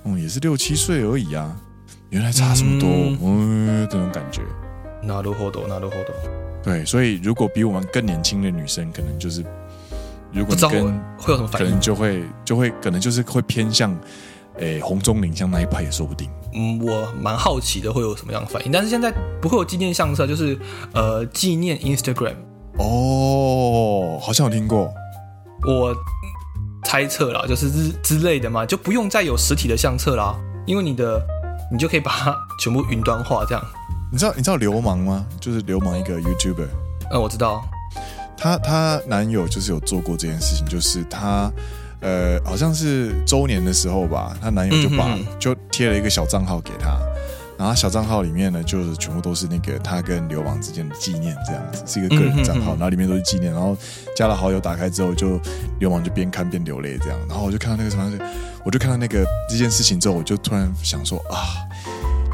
[0.03, 1.55] 嗯，也是六七岁而已啊，
[2.09, 4.41] 原来差这么多，嗯，嗯，这种感觉。
[5.03, 6.13] なるほど，なるほど。
[6.63, 9.43] 对，所以如果比我们更年轻的女生，可能就是。
[10.32, 13.90] 如果你跟会有什么反应，可能就会就会可能就是会偏向，
[14.58, 16.28] 诶、欸、红中林像那一派也说不定。
[16.54, 20.58] 嗯，我蛮好奇的会有什么样的反应，但是现在不会有纪念相册，就是
[20.92, 22.34] 呃纪念 Instagram。
[22.78, 24.92] 哦，好像有听过。
[25.66, 25.94] 我
[26.84, 30.34] 猜测啦，就是之之类的嘛，就不用再有实体的相册啦，
[30.66, 31.22] 因为你的
[31.70, 33.64] 你就可以把它全部云端化这样。
[34.10, 35.24] 你知道你知道流氓吗？
[35.40, 36.68] 就是流氓一个 YouTuber。
[37.12, 37.62] 嗯，我知道。
[38.42, 41.48] 她她男友就是有做过这件事情，就是她
[42.00, 46.98] 呃好像是周年的时候吧，她男友就把、嗯、就贴了一个小账号给她，
[47.56, 53.76] 然后小账号里面呢就是全部都是那个她跟流氓之间的纪念，这样子是一个个人账号，然后里面都是纪念，然后
[54.16, 55.40] 加了好友打开之后就
[55.78, 58.10] 流氓就边看边流泪这样，然后我就看到那个什么，
[58.64, 61.62] 我就看到那个这件事情之后，我就突然想说啊。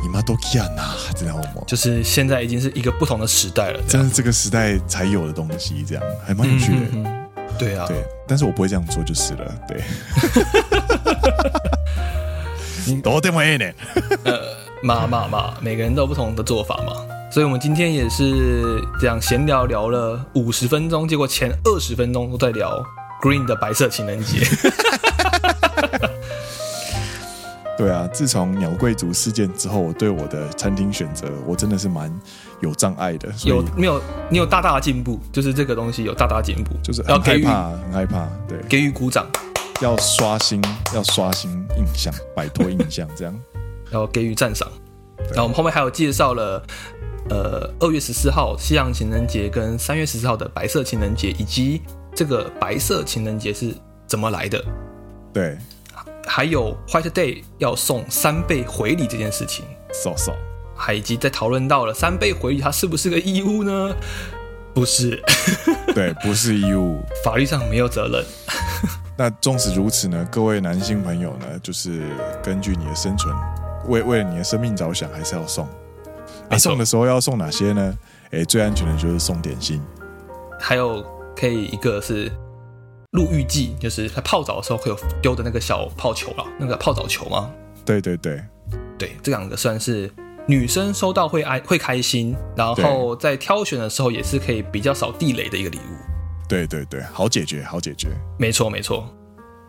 [0.02, 1.62] 你妈都干呐，知道吗？
[1.66, 6.80] 就是现在已经是一个不同的时代了，真的这个时代才有的东西，这样还蛮有趣的。
[6.92, 7.28] 嗯嗯嗯、
[7.58, 7.96] 对啊，对，
[8.26, 9.54] 但是我不会这样做就是了。
[9.66, 9.82] 对，
[13.02, 13.64] 多点会呢？
[14.24, 14.40] 呃，
[14.82, 16.92] 嘛嘛嘛，每个人都有不同的做法嘛。
[17.30, 22.82] 所以我们今天也是这样闲聊聊了五十分钟，结果前二十分钟都在聊
[23.20, 24.38] Green 的白色情人节。
[27.78, 32.12] 对啊，自从鸟贵族事件之后，我对我的餐厅选择，我真的是蛮
[32.60, 33.32] 有障碍的。
[33.44, 34.02] 有没有？
[34.28, 38.28] 你有大大的进步，就是这个东西有大大进步，就是很害怕，很害怕。
[38.48, 39.24] 对，给予鼓掌，
[39.80, 40.60] 要刷新，
[40.92, 43.40] 要刷新印象，摆脱印象，这样，
[43.90, 44.68] 然后给予赞赏。
[45.30, 46.60] 然后我们后面还有介绍了，
[47.30, 51.80] 呃，二月十四号西洋情人节跟三月十四号的白色情人节，以及
[52.12, 53.72] 这个白色情人节是
[54.08, 54.64] 怎么来的。
[55.32, 55.56] 对。
[56.38, 60.32] 还有 White Day 要送三倍回礼这件事情，扫扫，
[60.76, 63.92] 还以及在讨论到了三倍回礼，它是不是个义务呢？
[64.72, 65.20] 不是，
[65.92, 68.24] 对，不是义务，法律上没有责任。
[69.18, 72.04] 那纵使如此呢，各位男性朋友呢，就是
[72.40, 73.34] 根据你的生存，
[73.88, 75.68] 为为了你的生命着想，还是要送。
[76.48, 77.98] 啊，送的时候要送哪些呢？
[78.30, 79.82] 哎，最安全的就是送点心。
[80.60, 82.30] 还有可以一个是
[83.12, 87.50] 入浴剂，就是他泡澡的时候会有丢的那个小泡球啊，那个泡澡球吗？
[87.84, 88.42] 对对对，
[88.98, 90.12] 对，这两个算是
[90.46, 95.96] 女生收到会爱会开心，然后在挑选的时候也是可以比较少地雷的一个礼物。
[96.46, 98.08] 对对对，好解决，好解决。
[98.38, 99.08] 没错没错，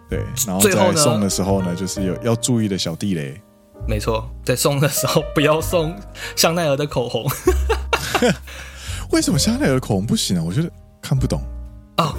[0.09, 0.19] 对。
[0.45, 3.41] 然后在送的时候呢，就是有要注意的小地雷。
[3.87, 5.95] 没错，在送的时候不要送
[6.35, 7.25] 香奈儿的口红。
[9.11, 10.43] 为什么香奈儿的口红不行啊？
[10.45, 10.69] 我觉得
[11.01, 11.41] 看不懂。
[11.97, 12.13] 哦，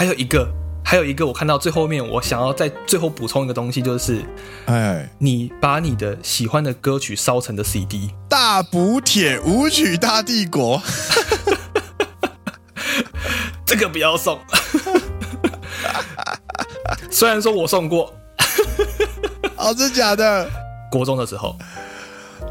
[0.00, 0.50] 还有一个，
[0.82, 4.24] 还有一个，我看到最后面，我想要在最后补充一个东西，就是，
[4.64, 10.78] 哎，你把你的喜欢的歌曲烧成的 CD，《大补铁舞曲大帝国》。
[13.66, 14.40] 这个不要送，
[17.12, 18.14] 虽然说我送过，
[19.58, 20.50] 哦，真假的？
[20.90, 21.58] 国中的时候，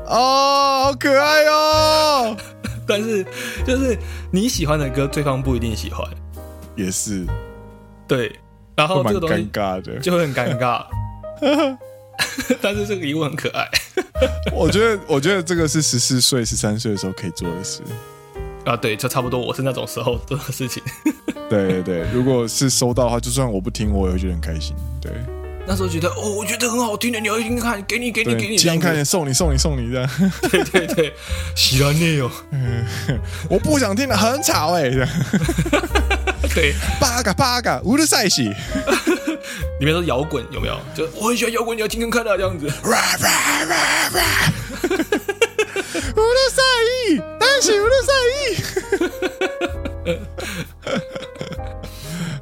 [0.05, 2.37] 哦，好可爱哦。
[2.85, 3.25] 但是，
[3.65, 3.97] 就是
[4.31, 6.07] 你喜欢的歌，对方不一定喜欢，
[6.85, 7.25] 也是，
[8.07, 8.31] 对。
[8.75, 10.85] 然后这个东西尴尬的，就会很尴尬。
[12.61, 13.67] 但是这个疑问很可爱。
[14.53, 17.81] 我觉得，我觉得这个是十四岁、十三岁的时候可以做的事。
[18.65, 20.81] 啊，对，就差不多，我是那种时候做的事情。
[21.49, 24.73] 对对对，如果是收到的话，就算我不听，我也会觉得很开心。
[25.01, 25.11] 对，
[25.67, 30.09] 那时候觉得哦，我觉得很好听的，你要听听看，给你，给你，给你，听听看，送你，送你，送你这样。
[30.49, 31.13] 对对对，
[31.55, 32.31] 喜欢你哦。
[32.51, 32.85] 嗯，
[33.49, 34.89] 我不想听了，很吵哎。
[36.53, 38.43] 对，八嘎八嘎，乌鲁赛西，
[39.79, 40.79] 里面都是摇滚，有没有？
[40.95, 42.65] 就我很喜欢摇滚，你要听听看的这样子。
[46.15, 46.61] 乌鲁赛
[47.07, 48.55] 伊，但是乌鲁赛伊。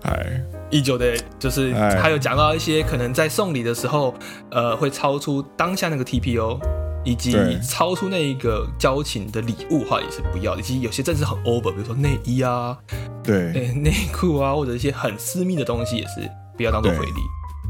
[0.07, 4.15] 哎，依旧的，就是还有讲到一些可能在送礼的时候，
[4.51, 6.59] 呃，会超出当下那个 TPO，
[7.07, 10.57] 以及超出那一个交情的礼物的话，也是不要。
[10.57, 12.77] 以及有些真的是很 over，比如说内衣啊，
[13.23, 17.21] 对，内裤啊，或者一些很私密的东西，也是不要当做回礼。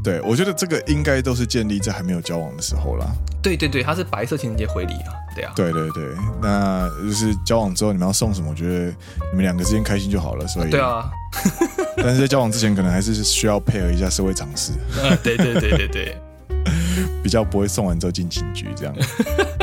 [0.02, 3.06] 对，我觉得这个应该都是建立在还没有交往的时候啦。
[3.40, 5.52] 对对对，它是白色情人节回礼啊，对啊。
[5.54, 6.04] 对对对，
[6.42, 8.50] 那就是交往之后你们要送什么？
[8.50, 8.86] 我觉得
[9.30, 10.46] 你们两个之间开心就好了。
[10.48, 11.08] 所以对啊，
[11.96, 14.72] 但是在交往之前，可能还是需要配合一下社会常识。
[15.02, 16.16] 啊，对对对对对，
[17.22, 18.94] 比较不会送完之后进警局这样。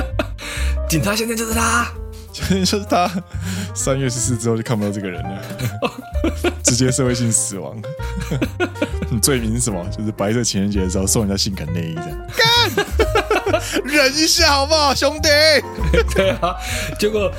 [0.89, 1.88] 警察现在就是他。
[2.36, 3.10] 就是他
[3.74, 5.41] 三月十四之后就看不到这个人了，
[6.62, 7.82] 直接社会性死亡。
[9.10, 9.82] 你罪名是什么？
[9.89, 12.28] 就是白色情人节的时候送人家性感内衣这样。
[12.36, 15.30] 干，忍一下好不好，兄弟？
[16.14, 16.53] 对啊，
[16.99, 17.32] 结果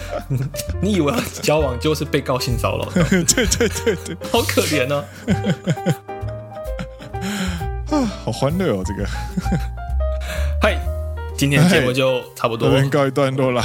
[0.81, 1.13] 你以为
[1.43, 2.87] 交往就是被告性骚扰？
[2.95, 5.05] 对对对对，好可怜哦。
[7.91, 9.07] 啊，好欢乐哦，这个。
[10.61, 10.79] 嗨，
[11.37, 13.63] 今天节目就差不多，这边告一段落了。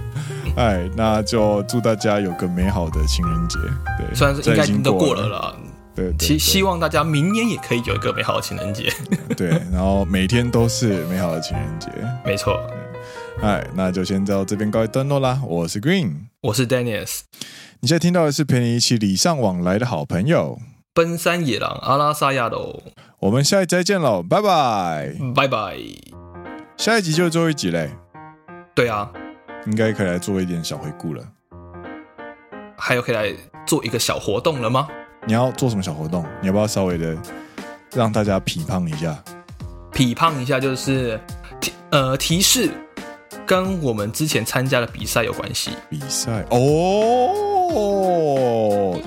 [0.56, 3.58] 哎，那就祝大家有个美好的情人节。
[3.98, 5.54] 对，虽然是应该已经都过了啦。
[5.96, 8.92] 对，希希望大家明年也可以有一个美好的情人节。
[9.36, 11.88] 对，然后每天都是美好的情人节。
[12.24, 12.60] 没错。
[13.40, 15.40] 哎，那就先到这边告一段落啦。
[15.46, 17.20] 我是 Green，我是 Dennis。
[17.80, 20.58] 你现在听到的是陪你一起礼尚往来的好朋友——
[20.94, 22.82] 奔山野狼阿拉萨亚罗。
[23.20, 26.23] 我们下一集再见喽，拜拜，拜拜。
[26.76, 27.90] 下一集就是最后一集嘞。
[28.74, 29.10] 对啊。
[29.66, 31.26] 应该可以来做一点小回顾了，
[32.76, 33.32] 还有可以来
[33.64, 34.86] 做一个小活动了吗？
[35.26, 36.22] 你要做什么小活动？
[36.42, 37.16] 你要不要稍微的
[37.94, 39.16] 让大家批判一下？
[39.90, 41.18] 批判一下就是
[41.62, 42.70] 提呃提示，
[43.46, 45.70] 跟我们之前参加的比赛有关系。
[45.88, 47.30] 比赛哦，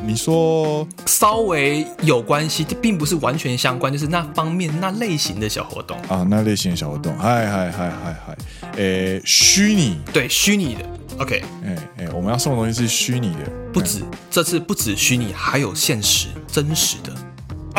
[0.05, 5.97] 你说稍微有关系，并不是完全相关，就是那方面那类型的小活动。
[6.07, 8.37] 啊，那类型的小活动，嗨嗨嗨嗨嗨。
[8.77, 9.97] 诶，虚拟。
[10.13, 10.81] 对虚拟的
[11.19, 17.13] ，OK，哎哎，我们要送的东西是虚拟的，不止这次不止虚拟，还有现实真实的。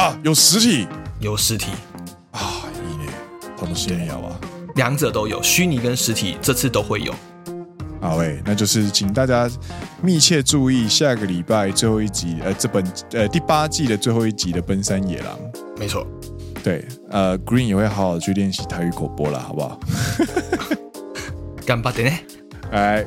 [0.03, 0.87] 啊，有实体，
[1.21, 1.71] 有实体。
[2.33, 3.13] 啊，一呢，
[3.59, 4.39] 他们先要啊，
[4.77, 7.15] 两者都有，虚拟跟实体这次都会有。
[8.02, 9.50] 好诶，那就是请大家
[10.02, 12.84] 密切注意下个礼拜最后一集，呃，这本
[13.14, 15.38] 呃第八季的最后一集的《奔山野郎》，
[15.80, 16.06] 没错，
[16.62, 19.80] 对，呃，Green 也会好好去练习台语口播了，好不好？
[21.66, 22.20] 顽张ってね。
[22.72, 23.06] 哎。